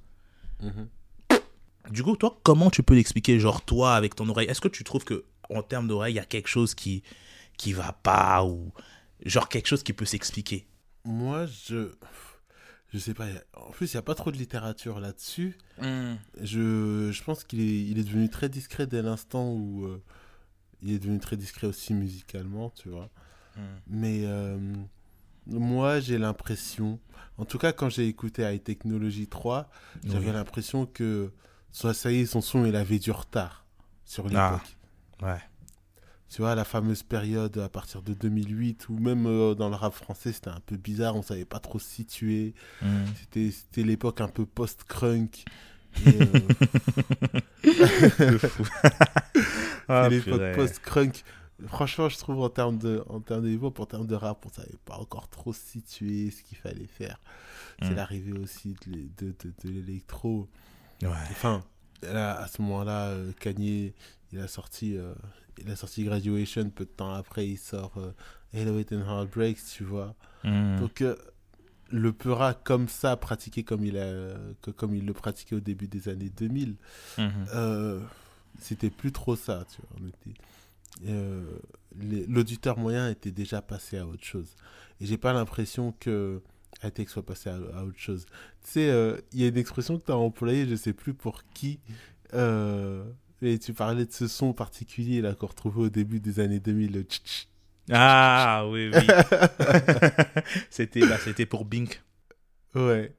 [0.64, 0.88] Mm-hmm.
[1.92, 4.48] Du coup, toi, comment tu peux l'expliquer, genre toi, avec ton oreille?
[4.48, 7.04] Est-ce que tu trouves que en termes d'oreille, il y a quelque chose qui
[7.58, 8.72] qui va pas ou
[9.26, 10.68] genre quelque chose qui peut s'expliquer?
[11.04, 11.92] Moi, je
[12.94, 13.26] je sais pas.
[13.56, 15.58] En plus, il n'y a pas trop de littérature là-dessus.
[15.82, 16.16] Hmm.
[16.42, 20.02] Je, je pense qu'il est, il est devenu très discret dès l'instant où euh,
[20.82, 23.10] il est devenu très discret aussi musicalement, tu vois.
[23.56, 23.62] Hmm.
[23.88, 24.58] Mais euh,
[25.46, 27.00] moi, j'ai l'impression,
[27.38, 29.70] en tout cas, quand j'ai écouté High Technology 3,
[30.06, 31.32] j'avais l'impression que
[31.72, 33.66] soit ça y est, son son, il avait du retard
[34.06, 34.78] sur ah, l'époque.
[35.22, 35.49] ouais.
[36.30, 39.94] Tu vois, la fameuse période à partir de 2008, ou même euh, dans le rap
[39.94, 42.54] français, c'était un peu bizarre, on savait pas trop se situer.
[42.82, 43.06] Hmm.
[43.34, 45.46] C'était l'époque un peu post-crunk.
[46.06, 46.26] Euh,
[49.88, 51.24] ah, l'époque post-crunk.
[51.68, 54.50] Franchement, je trouve en termes de, en termes de niveau, en termes de rap, on
[54.50, 57.20] savait pas encore trop se situer, ce qu'il fallait faire.
[57.82, 57.96] C'est hmm.
[57.96, 60.48] l'arrivée aussi de, de, de l'électro.
[61.04, 61.64] Enfin,
[62.04, 63.94] à ce moment-là, euh, Kanye,
[64.32, 65.14] il a sorti, euh,
[65.62, 68.12] il a sorti Graduation peu de temps après, il sort euh,
[68.54, 70.16] Hello It and Heartbreaks, tu vois.
[70.44, 70.78] Hmm.
[70.78, 71.04] Donc
[71.92, 74.36] le Peura comme ça, pratiqué comme il a,
[74.76, 76.76] comme il le pratiquait au début des années 2000,
[77.18, 78.02] hmm.
[78.60, 81.12] c'était plus trop ça, tu vois.
[82.28, 84.56] L'auditeur moyen était déjà passé à autre chose.
[85.02, 86.42] Et j'ai pas l'impression que
[86.88, 88.26] que soit passé à, autre chose.
[88.64, 91.14] Tu sais, euh, il y a une expression que tu as employée, je sais plus
[91.14, 91.80] pour qui,
[92.34, 93.04] euh,
[93.42, 97.06] et tu parlais de ce son particulier là qu'on retrouvait au début des années 2000,
[97.92, 99.08] Ah oui, oui.
[100.70, 102.04] c'était bah, c'était pour Bink.
[102.76, 103.16] Ouais.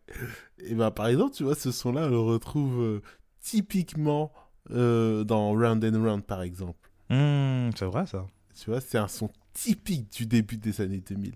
[0.59, 3.03] Et bah, par exemple, tu vois, ce son-là, on le retrouve euh,
[3.41, 4.33] typiquement
[4.69, 6.91] dans Round and Round, par exemple.
[7.09, 8.27] Mmh, c'est vrai ça.
[8.63, 11.35] Tu vois, c'est un son typique du début des années 2000.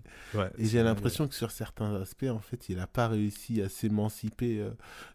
[0.57, 4.59] et j'ai l'impression que sur certains aspects, en fait, il n'a pas réussi à s'émanciper
[4.59, 4.71] euh,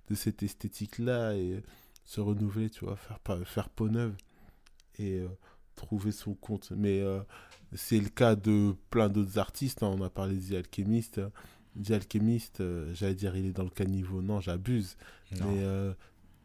[0.09, 1.63] de cette esthétique-là et
[2.11, 4.17] se renouveler, tu vois, faire, faire peau neuve
[4.99, 5.29] et euh,
[5.77, 6.73] trouver son compte.
[6.77, 7.21] Mais euh,
[7.73, 9.85] c'est le cas de plein d'autres artistes.
[9.85, 9.95] Hein.
[9.97, 11.21] On a parlé des alchimistes.
[11.81, 12.61] The Alchemist,
[12.95, 14.23] j'allais dire il est dans le caniveau.
[14.23, 14.97] Non, j'abuse.
[15.31, 15.63] Mais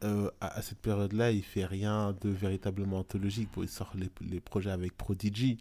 [0.03, 3.49] euh, à, cette période-là, il fait rien de véritablement anthologique.
[3.57, 5.57] il sort les, les, projets avec Prodigy,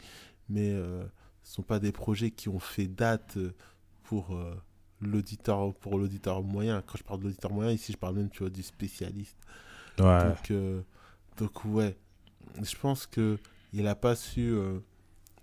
[0.50, 1.02] mais euh,
[1.42, 3.38] ce ne sont pas des projets qui ont fait date
[4.02, 4.38] pour
[5.00, 6.82] l'auditeur pour l'auditeur moyen.
[6.82, 9.38] Quand je parle de l'auditeur moyen, ici, je parle même tu vois, du spécialiste.
[9.99, 10.53] Donc,
[11.36, 11.97] donc, ouais,
[12.62, 13.38] je pense qu'il
[13.72, 14.55] n'a pas su,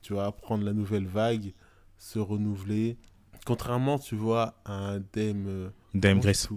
[0.02, 1.54] tu vois, prendre la nouvelle vague,
[1.98, 2.98] se renouveler.
[3.46, 5.72] Contrairement, tu vois, à un Dame...
[5.94, 6.48] Dame Grace.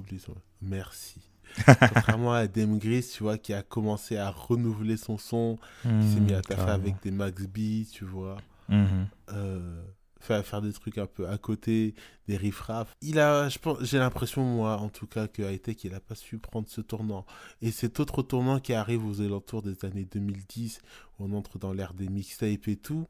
[0.63, 1.21] Merci.
[1.67, 6.21] Contrairement à Dame Gris, tu vois, qui a commencé à renouveler son son, qui s'est
[6.21, 8.37] mis à taffer avec des Max B, tu vois.
[8.69, 9.07] Mhm.
[9.33, 9.83] Euh,
[10.25, 11.95] faire, faire des trucs un peu à côté,
[12.29, 12.95] des riffraffs.
[13.03, 16.15] Il a, je pense, j'ai l'impression, moi, en tout cas, que Hightech, il n'a pas
[16.15, 17.27] su prendre ce tournant.
[17.63, 20.81] Et cet autre tournant qui arrive aux alentours des années 2010,
[21.19, 23.07] où on entre dans l'ère des mixtapes et tout,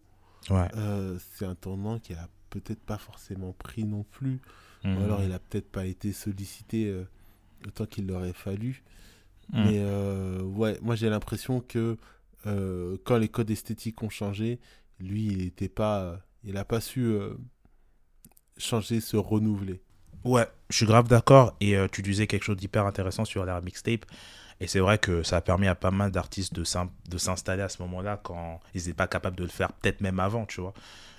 [0.50, 0.68] ouais.
[0.76, 4.40] Euh, c'est un tournant qu'il a peut-être pas forcément pris non plus.
[4.84, 5.02] Ou mhm.
[5.02, 6.88] alors, il a peut-être pas été sollicité.
[6.88, 7.04] Euh,
[7.74, 8.82] temps qu'il aurait fallu.
[9.50, 9.64] Hmm.
[9.64, 11.96] Mais euh, ouais, moi j'ai l'impression que
[13.04, 14.60] quand les codes esthétiques ont changé,
[15.00, 17.34] lui, il n'était pas, il n'a pas su euh,
[18.56, 19.82] changer, se renouveler.
[20.24, 21.56] Ouais, je suis grave d'accord.
[21.60, 24.06] Et tu disais quelque chose d'hyper intéressant sur la mixtape.
[24.60, 27.82] Et c'est vrai que ça a permis à pas mal d'artistes de s'installer à ce
[27.82, 30.72] moment-là quand ils n'étaient pas capables de le faire, peut-être même avant, tu vois.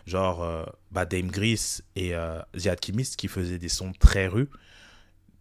[0.07, 2.13] Genre bah, Dame Gris et
[2.53, 4.49] The Alchemist qui faisaient des sons très rus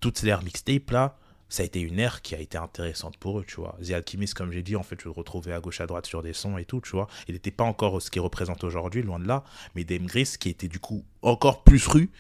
[0.05, 1.17] toute l'ère mixtape là,
[1.55, 3.79] ça a été une ère qui a été intéressante pour eux, tu vois.
[3.81, 6.21] The Alchemist, comme j'ai dit, en fait, je le retrouvais à gauche à droite sur
[6.21, 7.07] des sons et tout, tu vois.
[7.29, 9.45] Il n'était pas encore ce qu'il représente aujourd'hui, loin de là.
[9.77, 12.11] Mais Dame qui était du coup encore plus rue,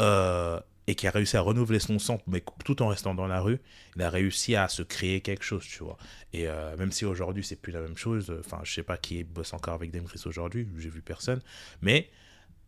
[0.00, 0.58] euh,
[0.88, 3.60] et qui a réussi à renouveler son son, mais tout en restant dans la rue,
[3.94, 5.96] il a réussi à se créer quelque chose, tu vois.
[6.32, 9.22] Et euh, même si aujourd'hui, c'est plus la même chose, enfin, je sais pas qui
[9.22, 11.40] bosse encore avec Dame Gris aujourd'hui, j'ai vu personne,
[11.82, 12.10] mais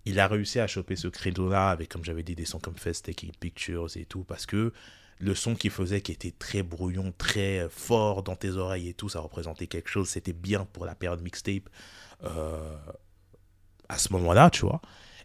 [0.05, 3.07] il a réussi à choper ce credo-là avec, comme j'avais dit, des sons comme Fest
[3.07, 4.73] Taking Pictures et tout, parce que
[5.19, 9.09] le son qu'il faisait, qui était très brouillon, très fort dans tes oreilles et tout,
[9.09, 11.69] ça représentait quelque chose, c'était bien pour la période mixtape
[12.25, 12.77] euh,
[13.89, 14.81] à ce moment-là, tu vois.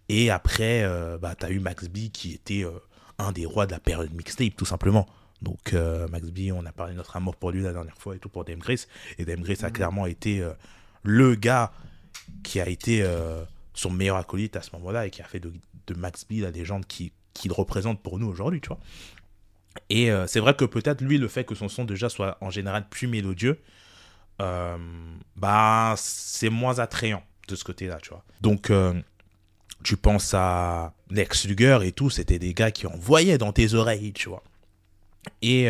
[0.10, 2.72] Et après, euh, bah, tu as eu Max B qui était euh,
[3.18, 5.08] un des rois de la période mixtape, tout simplement.
[5.42, 8.20] Donc, Max B, on a parlé de notre amour pour lui la dernière fois et
[8.20, 8.90] tout pour Dame Grace.
[9.18, 9.72] Et Dame Grace a mm.
[9.72, 10.46] clairement été
[11.04, 11.72] le gars
[12.44, 13.10] qui a été
[13.74, 15.54] son meilleur acolyte à ce moment-là et qui a fait de,
[15.96, 18.80] Max B la légende qu'il qui représente pour nous aujourd'hui, tu vois.
[19.90, 22.50] Et euh, c'est vrai que peut-être lui, le fait que son son déjà soit en
[22.50, 23.60] général plus mélodieux,
[24.42, 24.78] euh,
[25.36, 28.24] bah c'est moins attrayant de ce côté-là, tu vois.
[28.42, 28.94] Donc euh,
[29.84, 34.14] tu penses à Lex Luger et tout, c'était des gars qui envoyaient dans tes oreilles,
[34.14, 34.44] tu vois.
[35.42, 35.70] Et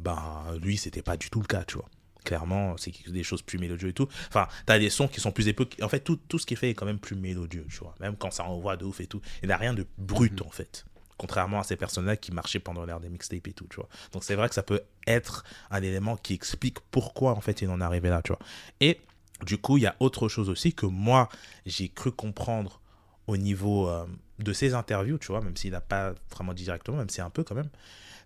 [0.00, 1.88] bah lui, c'était pas du tout le cas, tu vois.
[2.24, 4.06] Clairement, c'est des choses plus mélodieuses et tout.
[4.28, 5.76] Enfin, t'as des sons qui sont plus époques.
[5.82, 7.94] En fait, tout, tout ce qui est fait est quand même plus mélodieux, tu vois.
[7.98, 9.20] Même quand ça envoie de ouf et tout.
[9.42, 10.46] Il n'y a rien de brut, mhm.
[10.46, 10.84] en fait.
[11.18, 13.88] Contrairement à ces personnes-là qui marchaient pendant l'ère des mixtapes et tout, tu vois.
[14.12, 17.68] Donc, c'est vrai que ça peut être un élément qui explique pourquoi, en fait, il
[17.68, 18.40] en est arrivé là, tu vois.
[18.80, 19.00] Et
[19.44, 21.28] du coup, il y a autre chose aussi que moi,
[21.66, 22.80] j'ai cru comprendre
[23.26, 24.06] au niveau euh,
[24.38, 27.30] de ses interviews, tu vois, même s'il n'a pas vraiment dit directement, même si un
[27.30, 27.70] peu quand même,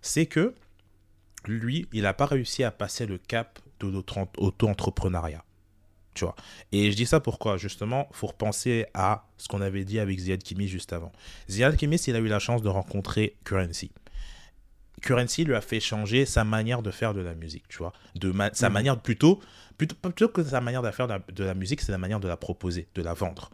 [0.02, 0.54] c'est que
[1.46, 5.44] lui, il n'a pas réussi à passer le cap de notre auto-entrepreneuriat.
[6.16, 6.34] Tu vois.
[6.72, 7.58] Et je dis ça pourquoi?
[7.58, 11.12] Justement, faut repenser à ce qu'on avait dit avec Ziad Kimi juste avant.
[11.50, 13.92] Ziad Kimi, il a eu la chance de rencontrer Currency.
[15.02, 17.92] Currency lui a fait changer sa manière de faire de la musique, tu vois.
[18.14, 18.72] De sa mhm.
[18.72, 19.40] manière plutôt,
[19.76, 22.38] plutôt, plutôt que sa manière de faire de la musique, c'est la manière de la
[22.38, 23.50] proposer, de la vendre.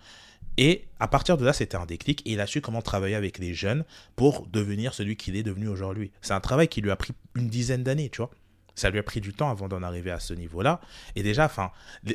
[0.56, 3.38] Et à partir de là, c'était un déclic et il a su comment travailler avec
[3.38, 3.84] les jeunes
[4.14, 6.12] pour devenir celui qu'il est devenu aujourd'hui.
[6.20, 8.30] C'est un travail qui lui a pris une dizaine d'années, tu vois.
[8.74, 10.80] Ça lui a pris du temps avant d'en arriver à ce niveau-là.
[11.14, 11.70] Et déjà, enfin,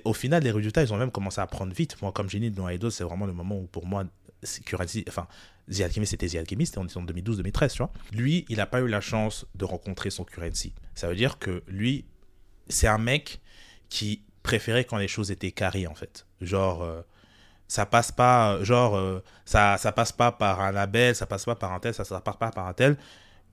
[0.06, 2.02] au final, les résultats, ils ont même commencé à prendre vite.
[2.02, 4.06] Moi, comme j'ai dit dans c'est vraiment le moment où, pour moi,
[5.08, 5.28] enfin,
[5.72, 7.92] The Alchemist, c'était The Alchemist, on en 2012-2013, tu vois.
[8.12, 10.74] Lui, il n'a pas eu la chance de rencontrer son currency.
[10.96, 12.06] Ça veut dire que lui,
[12.70, 13.40] c'est un mec
[13.90, 16.26] qui préférait quand les choses étaient carrées, en fait.
[16.42, 17.02] Genre, euh,
[17.68, 21.56] ça passe pas, genre, euh, ça, ça passe pas par un label, ça passe pas
[21.56, 22.98] par un tel, ça, ça passe pas par un tel.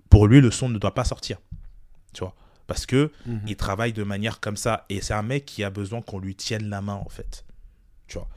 [0.09, 1.39] Pour lui, le son ne doit pas sortir.
[2.13, 2.35] Tu vois
[2.67, 3.41] parce que mhm.
[3.47, 4.85] il travaille de manière comme ça.
[4.89, 7.45] Et c'est un mec qui a besoin qu'on lui tienne la main en fait.
[8.07, 8.29] Tu vois.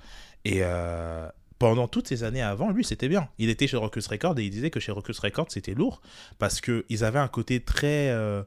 [0.45, 1.27] Et euh,
[1.59, 3.29] pendant toutes ces années avant lui c'était bien.
[3.37, 6.01] Il était chez Rockus Records et il disait que chez Rockus Records c'était lourd
[6.39, 8.43] parce que ils avaient un côté très euh,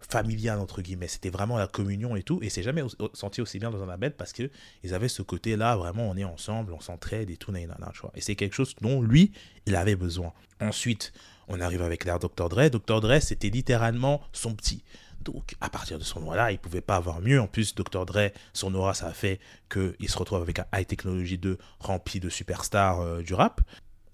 [0.00, 1.08] familial entre guillemets.
[1.08, 2.38] C'était vraiment la communion et tout.
[2.42, 4.50] Et c'est jamais senti aussi bien dans un label parce que
[4.82, 8.00] ils avaient ce côté là vraiment on est ensemble on s'entraide et tout nanana, tu
[8.00, 8.12] vois.
[8.14, 9.32] Et c'est quelque chose dont lui
[9.66, 10.32] il avait besoin.
[10.60, 11.12] Ensuite
[11.48, 12.70] on arrive avec l'air Dr Dre.
[12.70, 14.82] Dr Dre c'était littéralement son petit
[15.26, 17.40] donc, à partir de ce moment-là, il pouvait pas avoir mieux.
[17.40, 18.06] En plus, Dr.
[18.06, 22.20] Dre, son aura, ça a fait qu'il se retrouve avec un high technology 2 rempli
[22.20, 23.60] de superstars euh, du rap.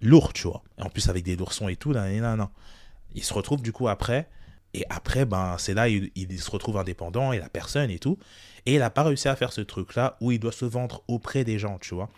[0.01, 0.63] Lourd, tu vois.
[0.79, 1.95] Et en plus, avec des oursons et tout,
[3.15, 4.29] Il se retrouve, du coup, après,
[4.75, 8.19] Et après, ben, c'est là, il, il, se retrouve indépendant et la personne et tout.
[8.65, 11.45] Et il n'a pas réussi à faire ce truc-là où il doit se vendre auprès
[11.45, 12.09] des gens, tu vois.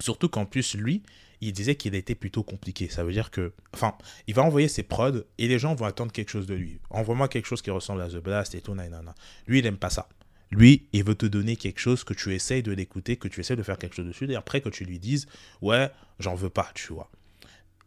[0.00, 1.02] Surtout qu'en plus, lui,
[1.42, 2.88] il disait qu'il était plutôt compliqué.
[2.88, 3.94] Ça veut dire que, enfin,
[4.28, 6.78] il va envoyer ses prods et les gens vont attendre quelque chose de lui.
[6.88, 9.14] Envoie-moi quelque chose qui ressemble à The Blast et tout, nanana.
[9.48, 10.08] Lui, il n'aime pas ça.
[10.52, 13.56] Lui, il veut te donner quelque chose que tu essayes de l'écouter, que tu essayes
[13.56, 15.26] de faire quelque chose dessus, et après que tu lui dises,
[15.62, 15.90] ouais,
[16.20, 17.10] j'en veux pas, tu vois.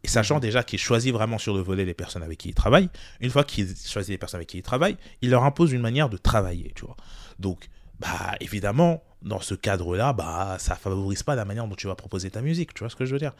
[0.04, 2.90] Et sachant déjà qu'il choisit vraiment sur le volet les personnes avec qui il travaille,
[3.20, 6.10] une fois qu'il choisit les personnes avec qui il travaille, il leur impose une manière
[6.10, 6.96] de travailler, tu vois.
[7.38, 7.68] Donc,
[8.00, 12.30] bah, évidemment, dans ce cadre-là, bah, ça favorise pas la manière dont tu vas proposer
[12.30, 13.34] ta musique, tu vois ce que je veux dire?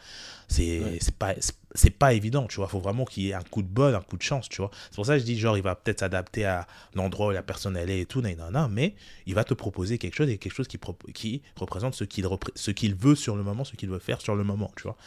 [0.47, 1.33] C'est pas
[1.75, 4.01] c'est pas évident, tu vois, faut vraiment qu'il y ait un coup de bol, un
[4.01, 4.71] coup de chance, tu vois?
[4.89, 7.43] C'est pour ça que je dis genre il va peut-être s'adapter à l'endroit où la
[7.43, 8.95] personne elle est et tout non, mais
[9.27, 10.79] il va te proposer quelque chose et quelque chose qui,
[11.13, 14.35] qui représente ce qu'il ce qu'il veut sur le moment, ce qu'il veut faire sur
[14.35, 14.97] le moment, tu vois?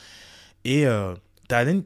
[0.65, 1.15] Et euh,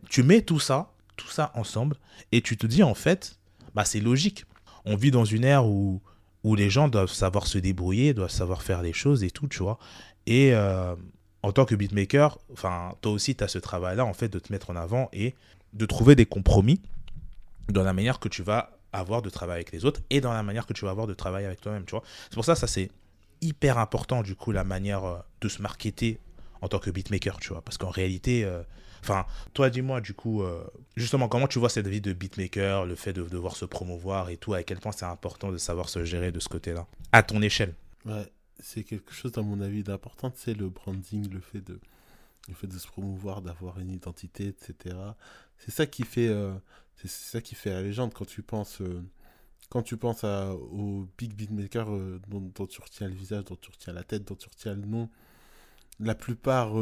[0.08, 1.96] tu mets tout ça, tout ça ensemble
[2.30, 3.38] et tu te dis en fait,
[3.74, 4.44] bah c'est logique.
[4.84, 6.02] On vit dans une ère où
[6.44, 9.62] où les gens doivent savoir se débrouiller, doivent savoir faire les choses et tout, tu
[9.62, 9.78] vois.
[10.26, 10.94] Et euh,
[11.42, 14.52] en tant que beatmaker, enfin, toi aussi, tu as ce travail-là, en fait, de te
[14.52, 15.34] mettre en avant et
[15.72, 16.80] de trouver des compromis
[17.68, 20.42] dans la manière que tu vas avoir de travailler avec les autres et dans la
[20.42, 22.04] manière que tu vas avoir de travailler avec toi-même, tu vois.
[22.24, 22.90] C'est pour ça, ça c'est
[23.40, 26.20] hyper important, du coup, la manière euh, de se marketer
[26.60, 27.62] en tant que beatmaker, tu vois.
[27.62, 28.62] Parce qu'en réalité, euh,
[29.04, 30.64] Enfin, toi, dis-moi, du coup, euh,
[30.96, 34.38] justement, comment tu vois cette vie de beatmaker, le fait de devoir se promouvoir et
[34.38, 37.42] tout, à quel point c'est important de savoir se gérer de ce côté-là, à ton
[37.42, 37.74] échelle?
[38.06, 41.78] Ouais, c'est quelque chose, à mon avis, d'important, c'est le branding, le fait de,
[42.48, 44.96] le fait de se promouvoir, d'avoir une identité, etc.
[45.58, 46.54] C'est ça qui fait, euh,
[46.96, 48.80] c'est ça qui fait la légende quand tu penses.
[48.80, 49.02] Euh,
[49.68, 51.90] quand tu penses à, au big beatmaker
[52.28, 54.86] dont, dont, tu retiens le visage, dont tu retiens la tête, dont tu retiens le
[54.86, 55.10] nom,
[56.00, 56.74] la plupart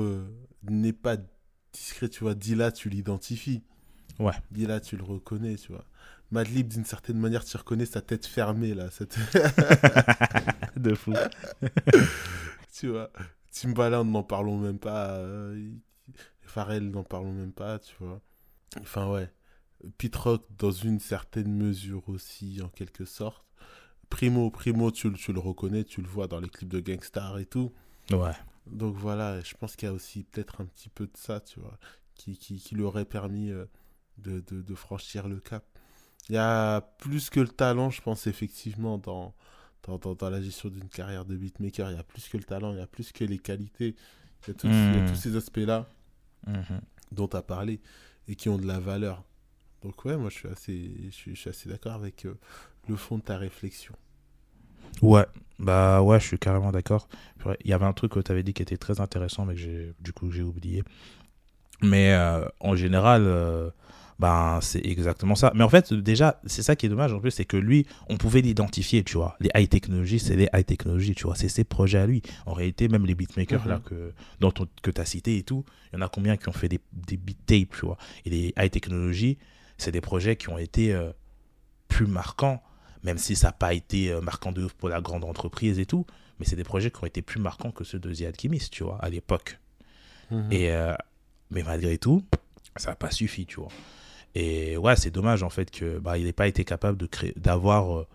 [0.63, 1.17] n'est pas
[1.73, 2.35] discret, tu vois.
[2.35, 3.63] Dilla, tu l'identifies.
[4.19, 4.35] Ouais.
[4.51, 5.85] Dilla, tu le reconnais, tu vois.
[6.31, 8.91] Madlib, d'une certaine manière, tu reconnais sa tête fermée, là.
[8.91, 9.19] Cette...
[10.77, 11.13] de fou.
[12.73, 13.11] tu vois.
[13.51, 15.11] Timbaland, n'en parlons même pas.
[15.17, 15.71] Euh,
[16.41, 18.21] Pharrell, n'en parlons même pas, tu vois.
[18.81, 19.31] Enfin, ouais.
[19.99, 23.45] Pete Rock, dans une certaine mesure aussi, en quelque sorte.
[24.09, 27.47] Primo, Primo, tu, tu le reconnais, tu le vois dans les clips de Gangstar et
[27.47, 27.73] tout.
[28.11, 28.33] Ouais.
[28.67, 31.61] Donc voilà, je pense qu'il y a aussi peut-être un petit peu de ça, tu
[31.61, 31.79] vois,
[32.15, 33.65] qui, qui, qui lui aurait permis euh,
[34.19, 35.65] de, de, de, franchir le cap.
[36.29, 39.35] Il y a plus que le talent, je pense, effectivement, dans,
[39.83, 41.91] dans, dans, la gestion d'une carrière de beatmaker.
[41.91, 43.97] Il y a plus que le talent, il y a plus que les qualités.
[44.47, 45.15] Il y a, tous mmh.
[45.17, 45.89] ces aspects-là
[46.47, 46.63] mmh.
[47.13, 47.81] dont tu as parlé
[48.29, 49.25] et qui ont de la valeur.
[49.83, 52.39] Donc ouais, moi je suis assez, je suis, assez d'accord avec euh,
[52.89, 53.95] le fond de ta réflexion.
[55.01, 55.25] Ouais,
[55.59, 57.09] bah ouais, je suis carrément d'accord.
[57.65, 59.61] Il y avait un truc que tu avais dit qui était très intéressant, mais que
[59.61, 60.85] j'ai, du coup j'ai oublié.
[61.83, 63.71] Mais euh, en général, euh,
[64.19, 65.53] ben, c'est exactement ça.
[65.55, 68.17] Mais en fait, déjà, c'est ça qui est dommage en plus, c'est que lui, on
[68.17, 69.37] pouvait l'identifier, tu vois.
[69.41, 71.35] Les high technologies, c'est les high technologies, tu vois.
[71.35, 72.23] C'est ses projets à lui.
[72.47, 73.83] En réalité, même les beatmakers là mhm.
[73.83, 76.53] que, dont que tu as cité et tout, il y en a combien qui ont
[76.53, 77.99] fait des, des beat tapes, tu vois.
[78.25, 79.39] Et les high technologies,
[79.77, 81.11] c'est des projets qui ont été euh,
[81.89, 82.63] plus marquants
[83.03, 85.87] même si ça n'a pas été euh, marquant de ouf pour la grande entreprise et
[85.87, 86.07] tout,
[86.39, 88.85] mais c'est des projets qui ont été plus marquants que ceux de The Alchemist, tu
[88.85, 89.59] vois, à l'époque.
[90.31, 90.53] Mhm.
[90.53, 90.95] Et, euh,
[91.51, 92.25] mais malgré tout,
[92.77, 93.69] ça n'a pas suffi, tu vois.
[94.35, 97.35] Et ouais, c'est dommage en fait que bah, il n'ait pas été capable de créer,
[97.37, 98.07] d'avoir euh,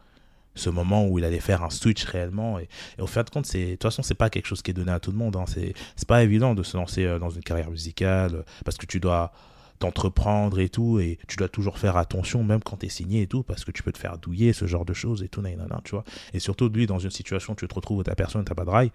[0.56, 2.58] ce moment où il allait faire un switch réellement.
[2.58, 2.68] Et,
[2.98, 4.92] au fin de compte, c'est, de toute façon, c'est pas quelque chose qui est donné
[4.92, 5.36] à tout le monde.
[5.36, 5.46] Hein.
[5.48, 9.32] C'est, c'est pas évident de se lancer dans une carrière musicale parce que tu dois
[9.80, 13.28] t'entreprendre et tout, et tu dois toujours faire attention, même quand tu es signé et
[13.28, 15.44] tout, parce que tu peux te faire douiller, ce genre de choses et tout,
[15.84, 16.04] tu vois.
[16.34, 18.66] Et surtout, lui, dans une situation où tu te retrouves où ta personne, t'as pas
[18.66, 18.92] de rail,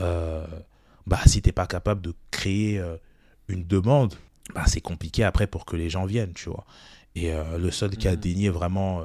[0.00, 0.46] euh,
[1.06, 2.96] bah, si t'es pas capable de créer euh,
[3.48, 4.14] une demande,
[4.54, 6.64] bah, c'est compliqué après pour que les gens viennent, tu vois.
[7.14, 8.16] Et euh, le seul qui a mhm.
[8.16, 9.04] daigné vraiment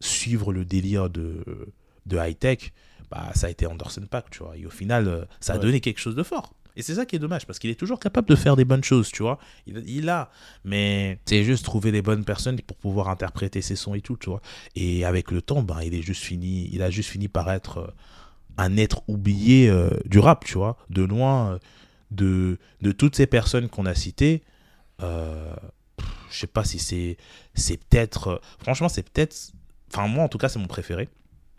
[0.00, 1.44] suivre le délire de,
[2.06, 2.72] de high-tech,
[3.10, 4.56] bah, ça a été Anderson Pack, tu vois.
[4.56, 6.54] Et au final, ça a donné quelque chose de fort.
[6.78, 8.84] Et c'est ça qui est dommage, parce qu'il est toujours capable de faire des bonnes
[8.84, 9.40] choses, tu vois.
[9.66, 10.30] Il, il a,
[10.64, 14.30] mais c'est juste trouver les bonnes personnes pour pouvoir interpréter ses sons et tout, tu
[14.30, 14.40] vois.
[14.76, 17.78] Et avec le temps, ben, il est juste fini, il a juste fini par être
[17.78, 17.90] euh,
[18.58, 20.76] un être oublié euh, du rap, tu vois.
[20.88, 21.58] De loin, euh,
[22.12, 24.44] de, de toutes ces personnes qu'on a citées,
[25.02, 25.54] euh,
[26.30, 27.16] je sais pas si c'est,
[27.54, 29.34] c'est peut-être, franchement, c'est peut-être,
[29.92, 31.08] enfin, moi en tout cas, c'est mon préféré.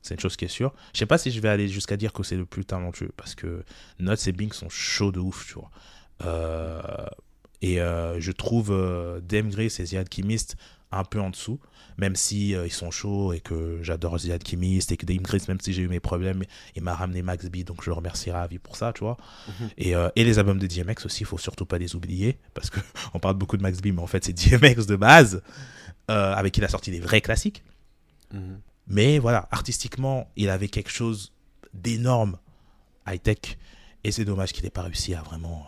[0.01, 0.73] C'est une chose qui est sûre.
[0.93, 3.35] Je sais pas si je vais aller jusqu'à dire que c'est le plus talentueux parce
[3.35, 3.63] que
[3.99, 5.71] Nuts et Bing sont chauds de ouf, tu vois.
[6.25, 6.81] Euh,
[7.61, 10.55] et euh, je trouve euh, Dame Grace et The Alchemist
[10.91, 11.59] un peu en dessous,
[11.99, 15.59] même si ils sont chauds et que j'adore The Alchemist et que Dame Grace, même
[15.61, 16.41] si j'ai eu mes problèmes,
[16.75, 19.15] il m'a ramené Max B, donc je le remercierai à vie pour ça, tu vois.
[19.47, 19.69] Mhm.
[19.77, 23.19] et, et, les albums de DMX aussi, il faut surtout pas les oublier parce qu'on
[23.21, 25.43] parle beaucoup de Max B, mais en fait c'est DMX de base
[26.07, 27.63] avec qui il a sorti des vrais classiques.
[28.33, 28.59] Mhm.
[28.89, 31.31] Mais voilà, artistiquement, il avait quelque chose
[31.73, 32.37] d'énorme,
[33.07, 33.57] high-tech.
[34.03, 35.65] Et c'est dommage qu'il n'ait pas réussi à vraiment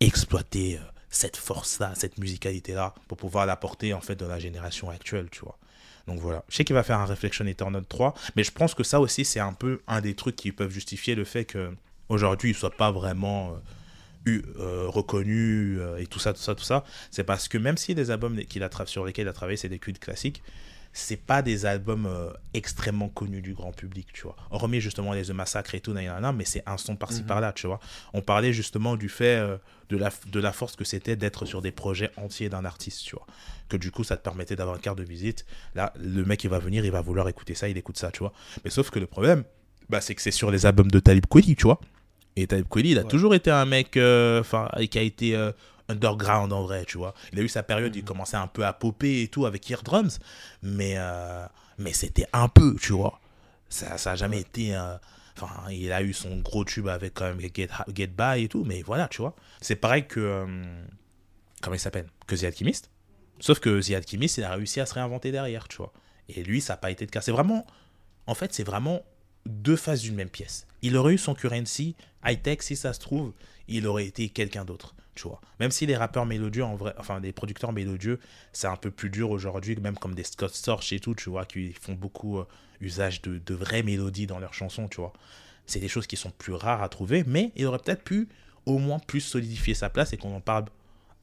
[0.00, 5.28] exploiter euh, cette force-là, cette musicalité-là, pour pouvoir l'apporter en fait dans la génération actuelle,
[5.30, 5.58] tu vois.
[6.08, 8.82] Donc voilà, je sais qu'il va faire un Reflection Eternal 3, mais je pense que
[8.82, 12.54] ça aussi, c'est un peu un des trucs qui peuvent justifier le fait qu'aujourd'hui, il
[12.54, 16.84] ne soit pas vraiment euh, eu, euh, reconnu et tout ça, tout ça, tout ça.
[17.12, 19.68] C'est parce que même si les albums qu'il a sur lesquels il a travaillé, c'est
[19.68, 20.42] des cultes classiques,
[20.92, 24.36] c'est pas des albums euh, extrêmement connus du grand public, tu vois.
[24.50, 27.26] Hormis justement les The Massacre et tout, mais c'est un son par-ci mhm.
[27.26, 27.80] par-là, tu vois.
[28.12, 29.56] On parlait justement du fait euh,
[29.88, 33.16] de, la, de la force que c'était d'être sur des projets entiers d'un artiste, tu
[33.16, 33.26] vois.
[33.68, 35.46] Que du coup, ça te permettait d'avoir une carte de visite.
[35.74, 38.18] Là, le mec, il va venir, il va vouloir écouter ça, il écoute ça, tu
[38.18, 38.32] vois.
[38.64, 39.44] Mais sauf que le problème,
[39.88, 41.80] bah, c'est que c'est sur les albums de Talib Kweli, tu vois.
[42.36, 45.34] Et Talib Kweli, il a toujours été un mec euh, enfin qui a été
[45.92, 47.14] underground en vrai, tu vois.
[47.32, 48.08] Il a eu sa période, il mhm.
[48.08, 50.10] commençait un peu à popper et tout avec Eardrums,
[50.62, 51.46] mais, euh,
[51.78, 53.20] mais c'était un peu, tu vois.
[53.68, 54.74] Ça n'a jamais été.
[54.74, 54.96] Euh,
[55.40, 58.64] enfin, il a eu son gros tube avec quand même Get, Get By et tout,
[58.64, 59.34] mais voilà, tu vois.
[59.60, 60.20] C'est pareil que.
[60.20, 60.84] Euh,
[61.62, 62.06] comment il s'appelle?
[62.26, 62.90] Que The Alchemist.
[63.40, 65.92] Sauf que The Alchemist, il a réussi à se réinventer derrière, tu vois.
[66.28, 67.20] Et lui, ça n'a pas été le cas.
[67.20, 67.66] C'est vraiment.
[68.26, 69.02] En fait, c'est vraiment
[69.46, 70.66] deux faces d'une même pièce.
[70.82, 73.32] Il aurait eu son currency, high-tech, si ça se trouve,
[73.68, 75.40] il aurait été quelqu'un d'autre tu vois.
[75.60, 78.18] Même si les rappeurs mélodieux, en vrai, enfin des producteurs mélodieux,
[78.52, 81.44] c'est un peu plus dur aujourd'hui, même comme des Scott Storch et tout, tu vois,
[81.44, 82.46] qui font beaucoup euh,
[82.80, 85.12] usage de, de vraies mélodies dans leurs chansons, tu vois.
[85.66, 88.28] C'est des choses qui sont plus rares à trouver, mais il aurait peut-être pu
[88.66, 90.66] au moins plus solidifier sa place et qu'on en parle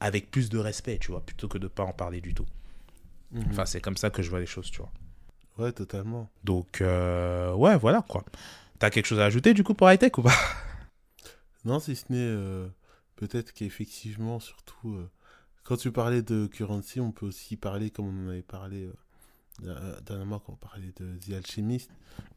[0.00, 2.46] avec plus de respect, tu vois, plutôt que de pas en parler du tout.
[3.32, 3.44] Mhm.
[3.50, 4.90] Enfin, c'est comme ça que je vois les choses, tu vois.
[5.58, 6.30] Ouais, totalement.
[6.42, 8.24] Donc, euh, ouais, voilà, quoi.
[8.78, 10.34] T'as quelque chose à ajouter, du coup, pour high-tech ou pas?
[11.64, 12.16] Non, si ce n'est...
[12.18, 12.66] Euh,
[13.20, 15.10] peut-être qu'effectivement, surtout, euh,
[15.62, 18.88] quand tu parlais de currency, on peut aussi parler, comme on en avait parlé
[19.66, 21.90] euh, dernièrement, quand on parlait de The Alchemist,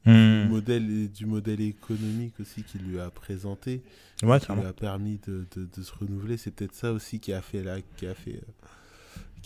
[0.06, 0.50] du, hmm.
[0.50, 3.82] modèle, du modèle économique aussi qu'il lui a présenté,
[4.18, 6.36] qui lui a permis de, de, se renouveler.
[6.36, 8.42] C'est peut-être ça aussi qui a fait là, qui a fait.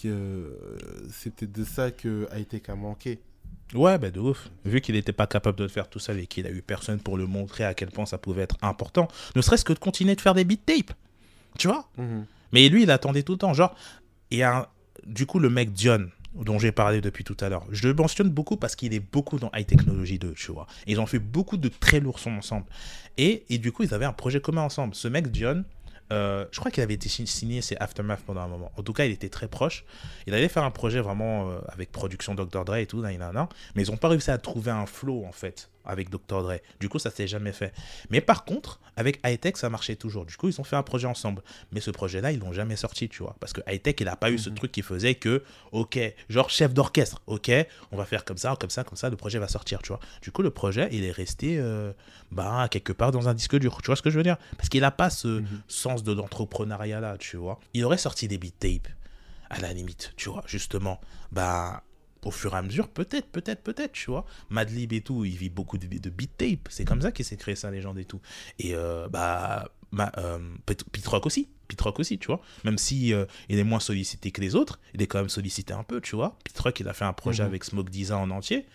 [0.06, 0.56] Euh,
[1.12, 3.20] c'est peut-être de ça que Hightech a manqué.
[3.74, 4.50] Ouais, ben de ouf.
[4.66, 7.18] Vu qu'il n'était pas capable de faire tout seul et qu'il a eu personne pour
[7.18, 10.22] le montrer à quel point ça pouvait être important, ne serait-ce que de continuer de
[10.22, 10.94] faire des beat tapes.
[11.58, 12.26] Tu vois mhm.
[12.54, 13.54] Mais lui, il attendait tout le temps.
[13.54, 13.76] Genre,
[14.32, 14.68] et un,
[15.06, 18.30] du coup, le mec Dion, dont j'ai parlé depuis tout à l'heure, je le mentionne
[18.30, 20.68] beaucoup parce qu'il est beaucoup dans High Technology 2, tu vois.
[20.86, 22.66] ils ont fait beaucoup de très lourds sons ensemble.
[23.18, 24.94] Et, et du coup, ils avaient un projet commun ensemble.
[24.94, 25.64] Ce mec Dion,
[26.14, 28.72] euh, je crois qu'il avait été signé c'est Aftermath pendant un moment.
[28.78, 29.84] En tout cas, il était très proche.
[30.26, 32.64] Il allait faire un projet vraiment euh, avec production Dr.
[32.64, 36.10] Dre et tout, mais ils n'ont pas réussi à trouver un flow en fait avec
[36.10, 36.44] Dr.
[36.44, 36.60] Dre.
[36.80, 37.74] Du coup, ça s'est jamais fait.
[38.10, 40.26] Mais par contre, avec Hightech, ça marchait toujours.
[40.26, 41.42] Du coup, ils ont fait un projet ensemble.
[41.72, 43.36] Mais ce projet-là, ils l'ont jamais sorti, tu vois.
[43.40, 44.56] Parce que Hightech, il n'a pas eu ce mhm.
[44.56, 47.52] truc qui faisait que, ok, genre chef d'orchestre, ok,
[47.92, 50.00] on va faire comme ça, comme ça, comme ça, le projet va sortir, tu vois.
[50.22, 51.94] Du coup, le projet, il est resté, euh,
[52.32, 53.80] bah, quelque part dans un disque dur.
[53.82, 54.38] Tu vois ce que je veux dire?
[54.58, 55.48] Parce qu'il n'a pas ce mhm.
[55.68, 57.60] sens de l'entrepreneuriat là, tu vois.
[57.74, 58.88] Il aurait sorti des beat tapes
[59.50, 61.00] à la limite, tu vois, justement,
[61.32, 61.84] bah,
[62.24, 64.26] au fur et à mesure, peut-être, peut-être, peut-être, tu vois.
[64.50, 66.68] Madlib et tout, il vit beaucoup de, de beat tape.
[66.70, 68.22] C'est comme ça qu'il s'est créé sa légende et tout.
[68.60, 69.70] Et euh, bah,
[70.18, 70.40] euh,
[70.92, 71.50] Pitrock aussi.
[71.68, 72.42] Pitrock aussi, tu vois.
[72.64, 75.74] Même si euh, il est moins sollicité que les autres, il est quand même sollicité
[75.74, 76.38] un peu, tu vois.
[76.44, 77.50] Pitrock, il a fait un projet mhm.
[77.50, 78.66] avec Smoke Disa en entier.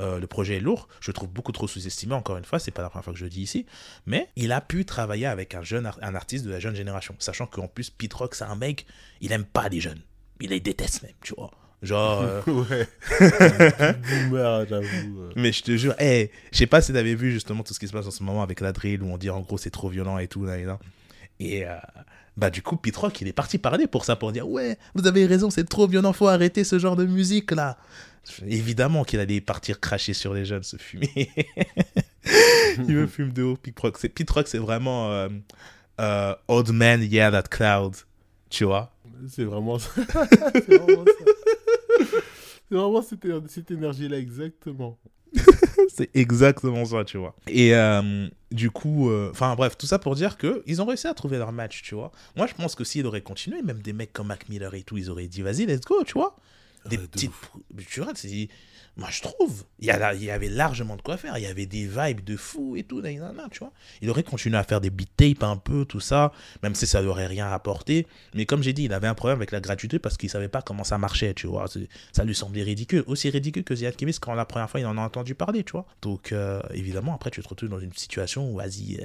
[0.00, 2.90] le projet est lourd, je trouve beaucoup trop sous-estimé, encore une fois, c'est pas la
[2.90, 3.66] première fois que je le dis ici,
[4.04, 7.46] mais il a pu travailler avec un jeune un artiste de la jeune génération, sachant
[7.46, 8.84] qu'en plus, Pitrock, c'est un mec,
[9.20, 10.02] il aime pas les jeunes,
[10.40, 11.52] il les déteste même, tu vois.
[11.82, 12.22] Genre.
[12.46, 12.64] Euh,
[14.30, 14.66] ouais.
[14.68, 15.20] j'avoue.
[15.20, 15.32] Euh.
[15.36, 17.88] Mais je te jure, hey, je sais pas si t'avais vu justement tout ce qui
[17.88, 19.88] se passe en ce moment avec la drill où on dit en gros c'est trop
[19.88, 20.44] violent et tout.
[20.44, 20.78] Là, et, là.
[21.40, 21.76] et euh,
[22.36, 25.26] bah, du coup, Pitrock, il est parti parler pour ça, pour dire Ouais, vous avez
[25.26, 27.76] raison, c'est trop violent, faut arrêter ce genre de musique là.
[28.46, 31.28] Évidemment qu'il allait partir cracher sur les jeunes, se fumer.
[32.78, 33.98] il me fume de haut, Pitrock.
[34.08, 35.28] Pitrock, c'est vraiment
[35.98, 37.96] Old Man, Yeah, That Cloud.
[38.48, 38.92] Tu vois?
[39.28, 39.90] C'est vraiment ça.
[40.54, 41.32] c'est vraiment ça.
[42.68, 44.98] C'est vraiment cette, cette énergie-là, exactement.
[45.88, 47.34] c'est exactement ça, tu vois.
[47.48, 51.06] Et euh, du coup, euh, enfin bref, tout ça pour dire que ils ont réussi
[51.06, 52.12] à trouver leur match, tu vois.
[52.36, 54.96] Moi, je pense que s'ils auraient continué, même des mecs comme Mac Miller et tout,
[54.98, 56.36] ils auraient dit, vas-y, let's go, tu vois.
[56.86, 57.30] Des petites.
[57.88, 58.48] Tu vois, c'est
[58.96, 59.90] moi, je trouve, il y,
[60.30, 61.38] avait largement de quoi faire.
[61.38, 63.72] Il y avait des vibes de fou et tout, tu vois.
[64.02, 66.30] Il aurait continué à faire des beat tapes un peu, tout ça,
[66.62, 68.06] même si ça n'aurait rien apporté.
[68.34, 70.60] Mais comme j'ai dit, il avait un problème avec la gratuité parce qu'il savait pas
[70.60, 71.66] comment ça marchait, tu vois.
[72.12, 73.02] Ça lui semblait ridicule.
[73.06, 75.72] Aussi ridicule que Ziad Kimis quand la première fois il en a entendu parler, tu
[75.72, 75.86] vois.
[76.02, 78.98] Donc, euh, évidemment, après, tu te retrouves dans une situation où, vas-y,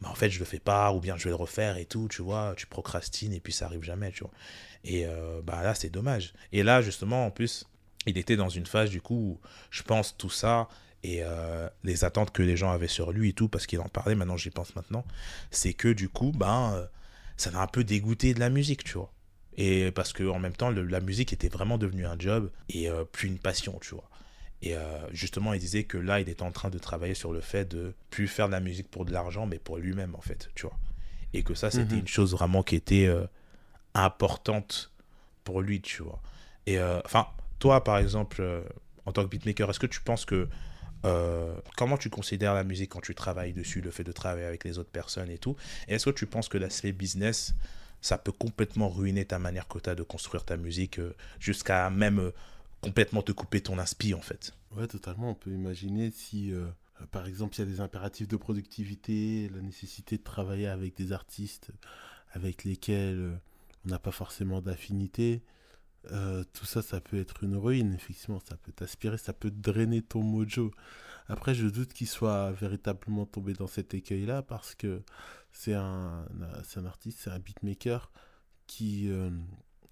[0.00, 2.08] mais en fait, je le fais pas, ou bien je vais le refaire et tout,
[2.08, 2.54] tu vois.
[2.56, 4.32] Tu procrastines et puis ça arrive jamais, tu vois.
[4.84, 6.32] Et euh, bah là, c'est dommage.
[6.52, 7.66] Et là, justement, en plus,
[8.06, 9.40] il était dans une phase, du coup, où
[9.70, 10.68] je pense tout ça
[11.06, 13.88] et euh, les attentes que les gens avaient sur lui et tout, parce qu'il en
[13.88, 15.04] parlait, maintenant j'y pense maintenant,
[15.52, 16.86] c'est que du coup, ben, euh,
[17.36, 19.12] ça m'a un peu dégoûté de la musique, tu vois.
[19.56, 23.04] Et parce que en même temps, la musique était vraiment devenue un job et euh,
[23.04, 24.08] plus une passion, tu vois.
[24.62, 24.74] Et
[25.12, 27.94] justement, il disait que là, il était en train de travailler sur le fait de
[28.10, 30.76] plus faire de la musique pour de l'argent, mais pour lui-même, en fait, tu vois.
[31.34, 32.00] Et que ça, c'était mhm.
[32.00, 33.08] une chose vraiment qui était
[33.94, 34.92] importante
[35.44, 36.20] pour lui, tu vois.
[36.66, 37.28] Et enfin,
[37.58, 38.64] toi, par exemple,
[39.06, 40.48] en tant que beatmaker, est-ce que tu penses que
[41.04, 44.64] euh, comment tu considères la musique quand tu travailles dessus, le fait de travailler avec
[44.64, 45.56] les autres personnes et tout?
[45.88, 47.54] Est-ce que tu penses que l'aspect business,
[48.00, 52.18] ça peut complètement ruiner ta manière que tu de construire ta musique, euh, jusqu'à même
[52.18, 52.30] euh,
[52.80, 54.52] complètement te couper ton inspi en fait?
[54.76, 55.30] Ouais, totalement.
[55.30, 56.52] On peut imaginer si,
[57.10, 61.12] par exemple, il y a des impératifs de productivité, la nécessité de travailler avec des
[61.12, 61.70] artistes
[62.32, 63.40] avec lesquels
[63.86, 65.42] on n'a pas forcément d'affinité.
[66.12, 70.02] Euh, tout ça, ça peut être une ruine, effectivement, ça peut t'aspirer, ça peut drainer
[70.02, 70.70] ton mojo.
[71.28, 75.02] Après, je doute qu'il soit véritablement tombé dans cet écueil-là parce que
[75.52, 76.26] c'est un,
[76.76, 78.12] un artiste, c'est un beatmaker
[78.66, 79.30] qui euh,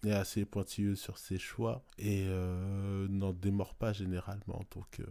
[0.05, 4.65] est assez pointilleux sur ses choix et euh, n'en démord pas généralement.
[4.75, 5.03] Donc,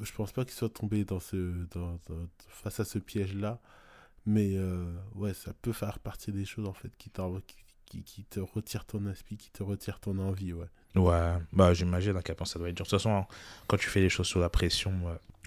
[0.00, 2.00] je pense pas qu'il soit tombé dans ce, dans,
[2.48, 3.60] face à ce piège-là.
[4.26, 4.58] Mais
[5.14, 9.06] ouais, ça peut faire partie des choses en fait qui, qui, qui, te retire ton
[9.08, 10.66] esprit, qui te retire ton envie, ouais.
[10.96, 12.84] Ouais, bah j'imagine à quel point ça doit être dur.
[12.84, 13.26] De toute façon, hein,
[13.66, 14.92] quand tu fais les choses sous la pression,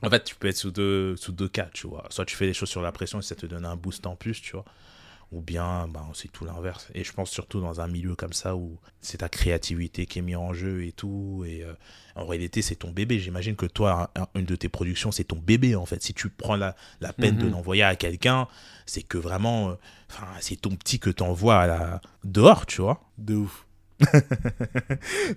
[0.04, 2.06] en fait, tu peux être sous deux, sous deux cas, tu vois.
[2.10, 4.16] Soit tu fais les choses sur la pression et ça te donne un boost en
[4.16, 4.66] plus, tu vois.
[5.34, 6.90] Ou bien, bah, c'est tout l'inverse.
[6.94, 10.22] Et je pense surtout dans un milieu comme ça où c'est ta créativité qui est
[10.22, 11.44] mise en jeu et tout.
[11.46, 11.74] Et euh,
[12.16, 13.20] en réalité, c'est ton bébé.
[13.20, 16.02] J'imagine que toi, une de tes productions, c'est ton bébé, en fait.
[16.02, 17.52] Si tu prends la, la peine de mhm.
[17.52, 18.48] l'envoyer à quelqu'un,
[18.86, 19.74] c'est que vraiment, euh,
[20.40, 22.02] c'est ton petit que tu envoies la...
[22.24, 23.02] dehors, tu vois.
[23.18, 23.68] De ouf.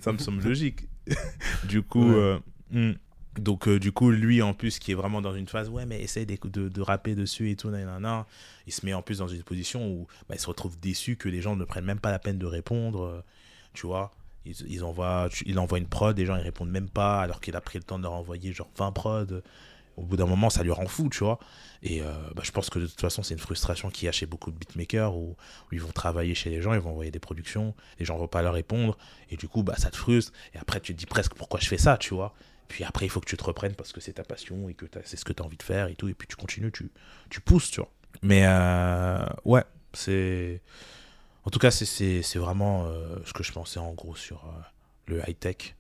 [0.01, 0.89] ça me semble logique.
[1.65, 2.39] du coup, euh,
[2.71, 2.93] hmm.
[3.41, 6.27] Donc du coup, lui en plus qui est vraiment dans une phase, ouais, mais essaye
[6.27, 8.27] de, de, rapper dessus et tout, nanana.
[8.67, 11.29] il se met en plus dans une position où bah, il se retrouve déçu que
[11.29, 13.25] les gens ne prennent même pas la peine de répondre,
[13.75, 14.13] tu vois.
[14.47, 17.57] Ils, ils envoient, il envoie une prod, les gens ils répondent même pas, alors qu'il
[17.57, 19.43] a pris le temps de leur envoyer genre 20 prods
[20.01, 21.39] au bout d'un moment, ça lui rend fou, tu vois.
[21.83, 24.13] Et euh, bah, je pense que de toute façon, c'est une frustration qu'il y a
[24.13, 25.37] chez beaucoup de beatmakers où,
[25.73, 28.29] ils vont travailler chez les gens, ils vont envoyer des productions, les gens ne vont
[28.29, 28.97] pas leur répondre,
[29.31, 30.33] et du coup, bah, ça te frustre.
[30.55, 32.35] Et après, tu te dis presque pourquoi je fais ça, tu vois.
[32.71, 34.87] Puis après, il faut que tu te reprennes parce que c'est ta passion et que
[35.05, 36.09] c'est ce que tu as envie de faire et tout.
[36.09, 36.89] Et puis tu continues, tu,
[37.29, 37.91] tu pousses, tu vois.
[38.23, 40.63] Mais euh, ouais, c'est.
[41.45, 44.45] En tout cas, c'est vraiment euh, ce que je pensais en gros sur
[45.07, 45.75] le high-tech.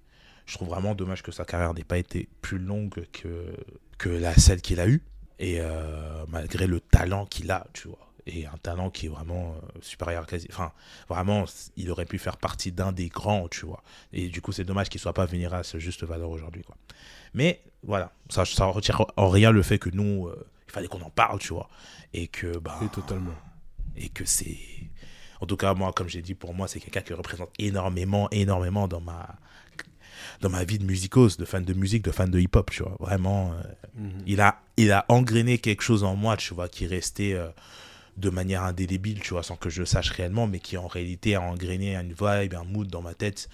[0.46, 3.54] Je trouve vraiment dommage que sa carrière n'ait pas été plus longue que
[3.96, 5.02] que la celle qu'il a eue.
[5.38, 8.09] Et euh, malgré le talent qu'il a, tu vois.
[8.26, 10.46] Et un talent qui est vraiment euh, supérieur à quasi.
[10.50, 10.72] Enfin,
[11.08, 11.44] vraiment,
[11.76, 13.82] il aurait pu faire partie d'un des grands, tu vois.
[14.12, 16.76] Et du coup, c'est dommage qu'il soit pas venu à ce juste valeur aujourd'hui, quoi.
[17.34, 21.00] Mais voilà, ça, ça retire en rien le fait que nous, euh, il fallait qu'on
[21.00, 21.68] en parle, tu vois.
[22.12, 22.78] Et que, bah.
[22.84, 23.34] Et totalement.
[23.96, 24.58] Et que c'est.
[25.40, 28.86] En tout cas, moi, comme j'ai dit, pour moi, c'est quelqu'un qui représente énormément, énormément
[28.88, 29.38] dans ma,
[30.40, 32.96] dans ma vie de musicose, de fan de musique, de fan de hip-hop, tu vois.
[33.00, 33.62] Vraiment, euh,
[34.02, 34.22] mhm.
[34.26, 37.48] il, a, il a engrainé quelque chose en moi, tu vois, qui restait euh,
[38.20, 41.34] de manière indélébile, tu vois, sans que je le sache réellement, mais qui en réalité
[41.34, 43.48] a engrainé une vibe, un mood dans ma tête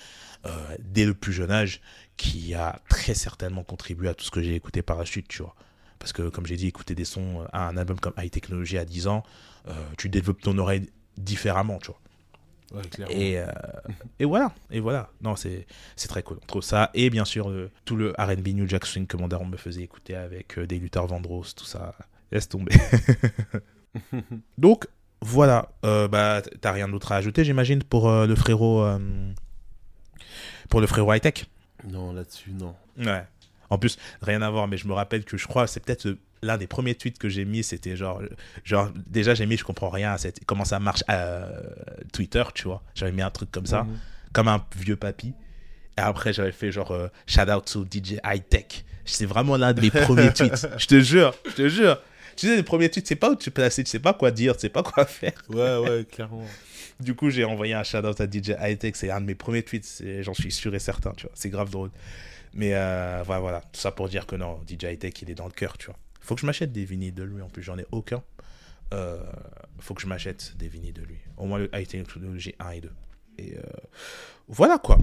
[0.45, 0.51] euh,
[0.81, 1.81] dès le plus jeune âge,
[2.17, 5.43] qui a très certainement contribué à tout ce que j'ai écouté par la suite, tu
[5.43, 5.55] vois.
[5.99, 8.85] Parce que, comme j'ai dit, écouter des sons à un album comme High Technology à
[8.85, 9.23] 10 ans,
[9.97, 12.01] tu développes ton oreille différemment, tu vois
[13.09, 13.47] et, euh,
[14.19, 15.11] et voilà, et voilà.
[15.21, 15.67] Non, c'est
[16.09, 16.39] très cool.
[16.43, 17.53] Entre ça et bien sûr
[17.85, 20.79] tout le RB New Jack Swing que mon daron me faisait écouter avec euh, des
[20.79, 21.95] lutteurs Vandross, tout ça.
[22.33, 22.75] Laisse tomber.
[24.59, 24.87] Donc
[25.23, 28.87] voilà, euh, bah t'as rien d'autre à ajouter, j'imagine, pour le frérot,
[30.69, 31.47] pour le frérot high tech.
[31.89, 32.75] Non, là-dessus, non.
[32.99, 33.25] Ouais.
[33.71, 36.57] En plus, rien à voir, mais je me rappelle que je crois, c'est peut-être l'un
[36.59, 38.23] des premiers tweets que j'ai mis, c'était genre,
[38.65, 41.61] genre, déjà j'ai mis, je comprends rien à cette, comment ça marche euh,
[42.13, 42.83] Twitter, tu vois.
[42.95, 43.97] J'avais mis un truc comme ça, mhm.
[44.33, 45.35] comme un vieux papy.
[45.99, 48.85] Et après, j'avais fait genre, euh, shout out to DJ High Tech.
[49.05, 50.69] C'est vraiment l'un de mes premiers tweets.
[50.77, 51.99] Je te jure, je te jure.
[52.37, 54.55] Tu sais, les premiers tweets, c'est pas où tu placer, tu sais pas quoi dire,
[54.57, 55.43] tu sais pas quoi faire.
[55.49, 56.45] Ouais, ouais, clairement.
[56.99, 58.95] Du coup, j'ai envoyé un shout out à DJ High Tech.
[58.97, 61.33] C'est un de mes premiers tweets, j'en suis sûr et certain, tu vois.
[61.35, 61.91] C'est grave drôle.
[62.55, 65.35] Mais euh, voilà, voilà, tout ça pour dire que non, DJ High Tech, il est
[65.35, 65.97] dans le cœur, tu vois.
[66.21, 67.43] Faut que je m'achète des vinyles de lui.
[67.43, 68.23] En plus, j'en ai aucun.
[68.95, 69.23] Euh,
[69.79, 71.19] faut que je m'achète des vinyles de lui.
[71.37, 72.91] Au moins le High Technology 1 et 2.
[73.39, 73.63] Et euh,
[74.49, 74.99] voilà quoi.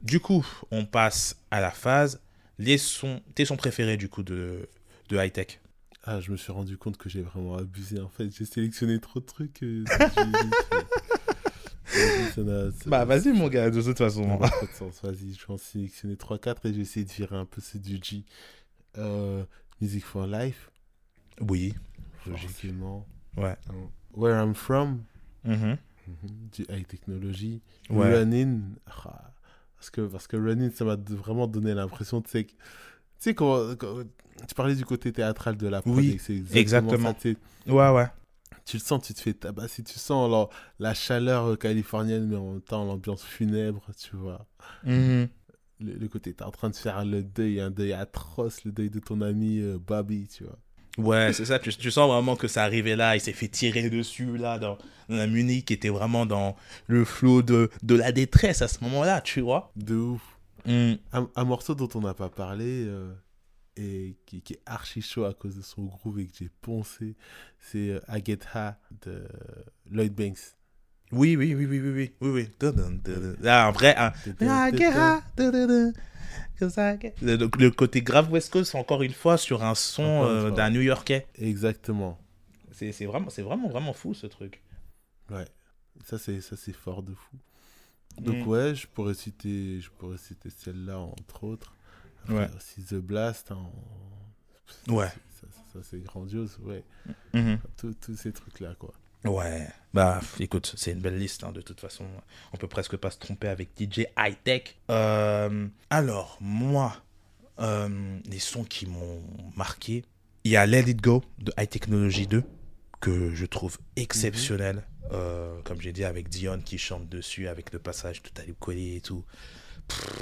[0.00, 2.20] Du coup, on passe à la phase.
[2.58, 4.68] Les sons, tes sons préférés du coup de,
[5.10, 5.60] de High Tech
[6.10, 8.00] Ah, je me suis rendu compte que j'ai vraiment abusé.
[8.00, 9.62] En fait, j'ai sélectionné trop de trucs.
[9.62, 9.84] Euh,
[12.86, 14.38] bah vas-y mon gars, de toute façon.
[14.38, 17.76] Vas-y, je vais en sélectionner 3-4 et je vais essayer de virer un peu ce
[17.76, 18.24] du G.
[18.96, 19.44] Euh,
[19.82, 20.70] Music for Life.
[21.42, 21.74] Oui.
[22.20, 23.06] Forcément.
[23.36, 23.58] Ouais.
[24.14, 25.02] Where I'm From.
[25.44, 25.74] Mm
[26.52, 27.60] Du high technology.
[27.90, 28.16] Ouais.
[28.16, 28.62] Running.
[28.86, 29.30] Ah,
[29.76, 32.54] parce que, parce que Running, ça m'a vraiment donné l'impression, tu sais, tu
[33.18, 33.76] sais quand,
[34.46, 37.14] tu parlais du côté théâtral de la prod, oui, c'est exactement.
[37.20, 37.28] Ça,
[37.72, 38.06] ouais, ouais
[38.68, 42.52] tu le sens, tu te fais tabasser, tu sens la, la chaleur californienne, mais en
[42.52, 44.46] même temps l'ambiance funèbre, tu vois.
[44.84, 45.28] Mhm.
[45.80, 48.90] Le, côté, tu es en train de faire le deuil, un deuil atroce, le deuil
[48.90, 50.58] de ton ami euh, Bobby, tu vois.
[50.98, 53.88] Ouais, c'est ça, tu, tu, sens vraiment que ça arrivait là, il s'est fait tirer
[53.88, 54.76] dessus, là, dans,
[55.08, 56.56] la Munich, qui était vraiment dans
[56.88, 59.72] le flot de, de la détresse à ce moment-là, tu vois.
[59.76, 60.20] De ouf.
[60.66, 60.94] Mm.
[61.12, 63.14] Un, morceau dont on n'a pas parlé, euh,
[63.78, 67.16] et qui, est archi chaud à cause de son groove et que j'ai poncé,
[67.58, 69.24] c'est euh, I Get Ha de
[69.90, 70.56] Lloyd Banks.
[71.10, 72.48] Oui, oui, oui, oui, oui, oui, oui,
[73.40, 74.12] Là, ah, en vrai, hein.
[74.40, 75.22] I Get Ha.
[76.60, 81.26] Le, côté grave West Coast, encore une fois, sur un son euh, d'un New Yorkais.
[81.36, 82.18] Exactement.
[82.72, 84.62] C'est vraiment, vraiment, vraiment fou ce truc.
[85.30, 85.46] Ouais,
[86.04, 87.36] ça c'est fort de fou.
[88.20, 88.48] Donc mm.
[88.48, 91.74] ouais, je pourrais citer, je pourrais citer celle-là entre autres.
[92.28, 92.48] Ouais.
[92.56, 93.52] Aussi The Blast.
[93.52, 93.66] Hein,
[94.88, 95.10] ouais.
[95.72, 96.82] Ça, c'est grandiose, ouais.
[97.34, 97.58] Mm-hmm.
[97.76, 98.92] Tous ces trucs-là, quoi.
[99.24, 102.04] Ouais, bah écoute, c'est une belle liste hein, de toute façon.
[102.52, 104.76] On peut presque pas se tromper avec DJ High Tech.
[104.90, 106.96] Euh, alors, moi,
[107.58, 109.20] euh, les sons qui m'ont
[109.56, 110.04] marqué,
[110.44, 112.44] il y a Let It Go de High Technology 2
[113.00, 114.76] que je trouve exceptionnel.
[114.76, 115.08] Mm-hmm.
[115.12, 118.96] Euh, comme j'ai dit, avec Dion qui chante dessus, avec le passage tout à collé
[118.96, 119.24] et tout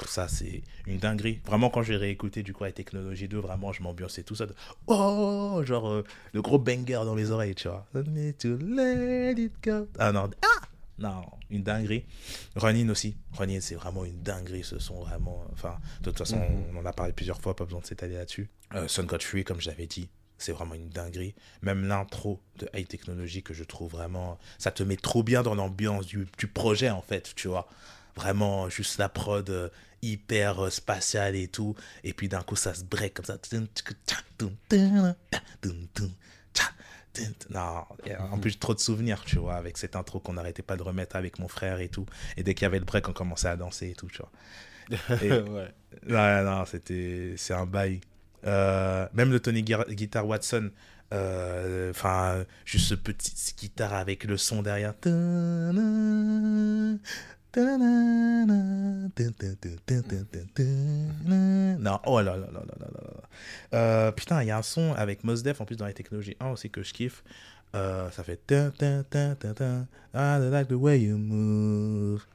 [0.07, 1.41] ça c'est une dinguerie.
[1.45, 4.45] Vraiment quand j'ai réécouté du coup la technologie 2, vraiment je m'ambiançais tout ça.
[4.45, 4.53] De...
[4.87, 6.03] Oh, genre euh,
[6.33, 7.85] le gros banger dans les oreilles, tu vois.
[9.99, 10.65] Ah non, ah
[10.99, 12.05] non, une dinguerie.
[12.55, 13.15] Ronin aussi.
[13.33, 15.45] Ronin c'est vraiment une dinguerie ce son vraiment.
[15.53, 16.75] Enfin, de toute façon mhm.
[16.75, 18.49] on en a parlé plusieurs fois, pas besoin de s'étaler là-dessus.
[18.73, 20.09] Euh, Sun God Free comme j'avais dit.
[20.39, 21.33] C'est vraiment une dinguerie.
[21.63, 24.37] Même l'intro de High Technology que je trouve vraiment.
[24.59, 27.67] Ça te met trop bien dans l'ambiance du, du projet en fait, tu vois
[28.17, 29.69] vraiment juste la prod euh,
[30.01, 31.75] hyper euh, spatiale et tout.
[32.03, 33.37] Et puis d'un coup, ça se break comme ça.
[37.49, 37.83] Non,
[38.31, 41.15] en plus, trop de souvenirs, tu vois, avec cette intro qu'on n'arrêtait pas de remettre
[41.15, 42.05] avec mon frère et tout.
[42.35, 44.31] Et dès qu'il y avait le break, on commençait à danser et tout, tu vois.
[45.09, 46.43] ouais.
[46.43, 48.01] non, c'était, c'est un bail.
[48.45, 50.69] Euh, même le Tony Guitar Watson,
[51.11, 54.93] enfin, juste ce petit guitare avec le son derrière.
[61.79, 63.21] Non, oh là là là là là là.
[63.73, 66.35] Euh, putain, il y a un son avec Mos Def en plus dans les technologies
[66.39, 67.23] 1 aussi que je kiffe.
[67.75, 72.25] Euh, ça fait I like the way you move.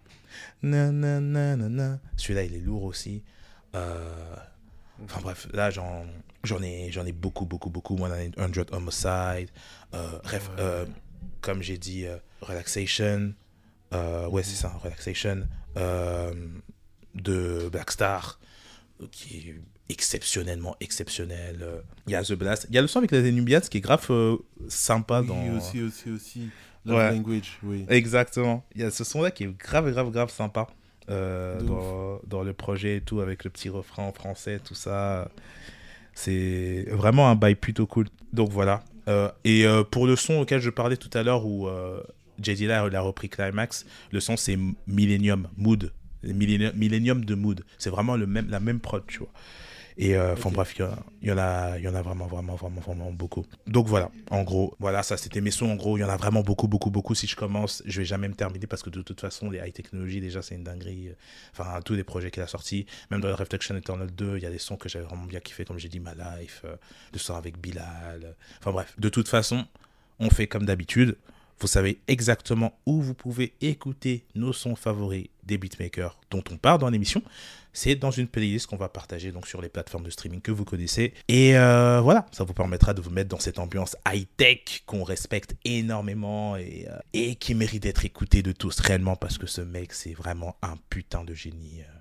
[0.63, 3.23] Celui-là, il est lourd aussi.
[3.75, 4.37] Euh,
[5.05, 6.05] enfin bref, là, j'en,
[6.45, 7.97] j'en, ai, j'en ai beaucoup, beaucoup, beaucoup.
[7.97, 9.51] Moi, 100 Homicide.
[10.25, 10.51] bref,
[11.41, 12.07] comme j'ai dit,
[12.41, 13.35] Relaxation.
[13.93, 16.33] Euh, ouais, c'est ça, Relaxation, euh,
[17.15, 18.39] de Blackstar,
[19.11, 21.67] qui est exceptionnellement exceptionnel.
[22.07, 22.67] Il y a The Blast.
[22.71, 24.39] Il y a le son avec les Nubians qui est grave euh,
[24.69, 25.57] sympa oui, dans.
[25.57, 26.49] aussi, aussi, aussi.
[26.85, 27.85] Love Language, oui.
[27.89, 28.65] Exactement.
[28.75, 30.69] Il y a ce son-là qui est grave, grave, grave sympa.
[31.09, 35.29] dans, dans, le projet et tout, avec le petit refrain en français, tout ça.
[36.15, 38.09] C'est vraiment un bail plutôt cool.
[38.33, 38.83] Donc voilà.
[39.45, 41.69] et pour le son auquel je parlais tout à l'heure, où
[42.43, 43.87] Jay-Z là, il a repris Climax.
[44.11, 45.93] Le son, c'est Millennium, Mood.
[46.23, 47.65] Millennium de Mood.
[47.79, 49.33] C'est vraiment le même, la même prod, tu vois.
[49.99, 52.81] Et euh, enfin bref, il y, en a, il y en a vraiment, vraiment, vraiment,
[52.81, 53.45] vraiment beaucoup.
[53.67, 55.67] Donc voilà, en gros, voilà, ça c'était mes sons.
[55.67, 57.15] En gros, il y en a vraiment beaucoup, beaucoup, beaucoup.
[57.15, 59.73] Si je commence, je vais jamais me terminer parce que de toute façon, les high
[59.73, 61.11] technologies, déjà, c'est une dinguerie.
[61.53, 64.47] Enfin, tous les projets qu'il a sortis, même dans le Reflection Eternal 2, il y
[64.47, 66.77] a des sons que j'avais vraiment bien kiffé, comme j'ai dit, My Life, euh,
[67.13, 68.35] le son avec Bilal.
[68.61, 69.67] Enfin bref, de toute façon,
[70.19, 71.17] on fait comme d'habitude.
[71.63, 76.81] Vous savez exactement où vous pouvez écouter nos sons favoris des beatmakers dont on parle
[76.81, 77.23] dans l'émission.
[77.73, 80.65] C'est dans une playlist qu'on va partager donc sur les plateformes de streaming que vous
[80.65, 81.15] connaissez.
[81.29, 85.55] Et euh, voilà, ça vous permettra de vous mettre dans cette ambiance high-tech qu'on respecte
[85.65, 89.93] énormément et, euh, et qui mérite d'être écouté de tous réellement parce que ce mec,
[89.93, 91.99] c'est vraiment un putain de génie euh,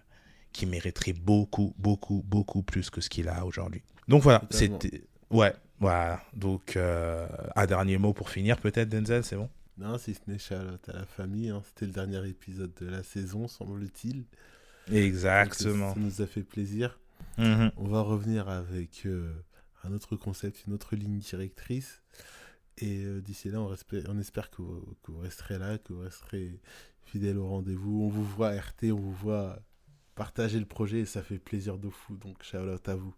[0.53, 3.84] qui mériterait beaucoup, beaucoup, beaucoup plus que ce qu'il a aujourd'hui.
[4.07, 5.03] Donc voilà, c'était...
[5.32, 10.14] Ouais, voilà, donc euh, un dernier mot pour finir peut-être Denzel, c'est bon Non, si
[10.14, 11.62] ce n'est Charlotte à la famille, hein.
[11.66, 14.26] c'était le dernier épisode de la saison, semble-t-il.
[14.92, 15.94] Exactement.
[15.94, 17.00] ça nous a fait plaisir.
[17.38, 17.72] Mhm.
[17.78, 19.32] On va revenir avec euh,
[19.84, 22.02] un autre concept, une autre ligne directrice.
[22.78, 23.74] Et euh, d'ici là, on,
[24.10, 26.60] on espère que vous, que vous, resterez là, que vous resterez
[27.06, 28.04] fidèle au rendez-vous.
[28.04, 29.60] On vous voit RT, on vous voit
[30.16, 32.16] partager le projet et ça fait plaisir de fou.
[32.18, 33.14] Donc, shout out à vous.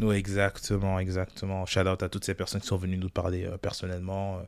[0.00, 1.64] Oui, exactement, exactement.
[1.66, 4.42] Shout out à toutes ces personnes qui sont venues nous parler personnellement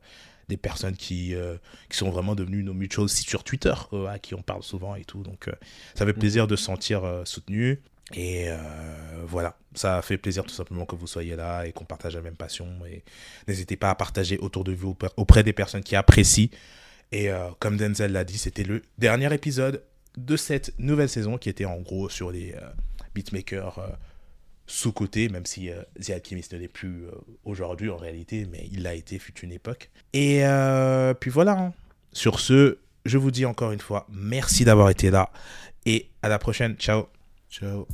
[0.48, 1.56] des personnes qui, euh,
[1.88, 3.74] qui sont vraiment devenues nos mutuals aussi sur Twitter,
[4.08, 5.22] à qui on parle souvent et tout.
[5.22, 5.52] Donc, euh,
[5.94, 7.80] ça fait plaisir de se sentir euh, soutenu.
[8.14, 8.48] Et
[9.26, 12.36] voilà, ça fait plaisir tout simplement que vous soyez là et qu'on partage la même
[12.36, 12.66] passion.
[12.90, 13.04] Et
[13.46, 16.48] n'hésitez pas à partager autour de vous auprès des personnes qui apprécient.
[17.12, 17.28] Et
[17.58, 19.82] comme Denzel l'a dit, c'était le dernier épisode
[20.16, 22.54] de cette nouvelle saison qui était en gros sur les
[23.14, 23.78] beatmakers
[24.68, 27.10] sous-côté, même si euh, The Alchemist ne l'est plus euh,
[27.44, 29.90] aujourd'hui en réalité, mais il l'a été, fut une époque.
[30.12, 31.72] Et euh, puis voilà, hein.
[32.12, 35.30] sur ce, je vous dis encore une fois, merci d'avoir été là,
[35.86, 37.08] et à la prochaine, ciao.
[37.50, 37.88] Ciao.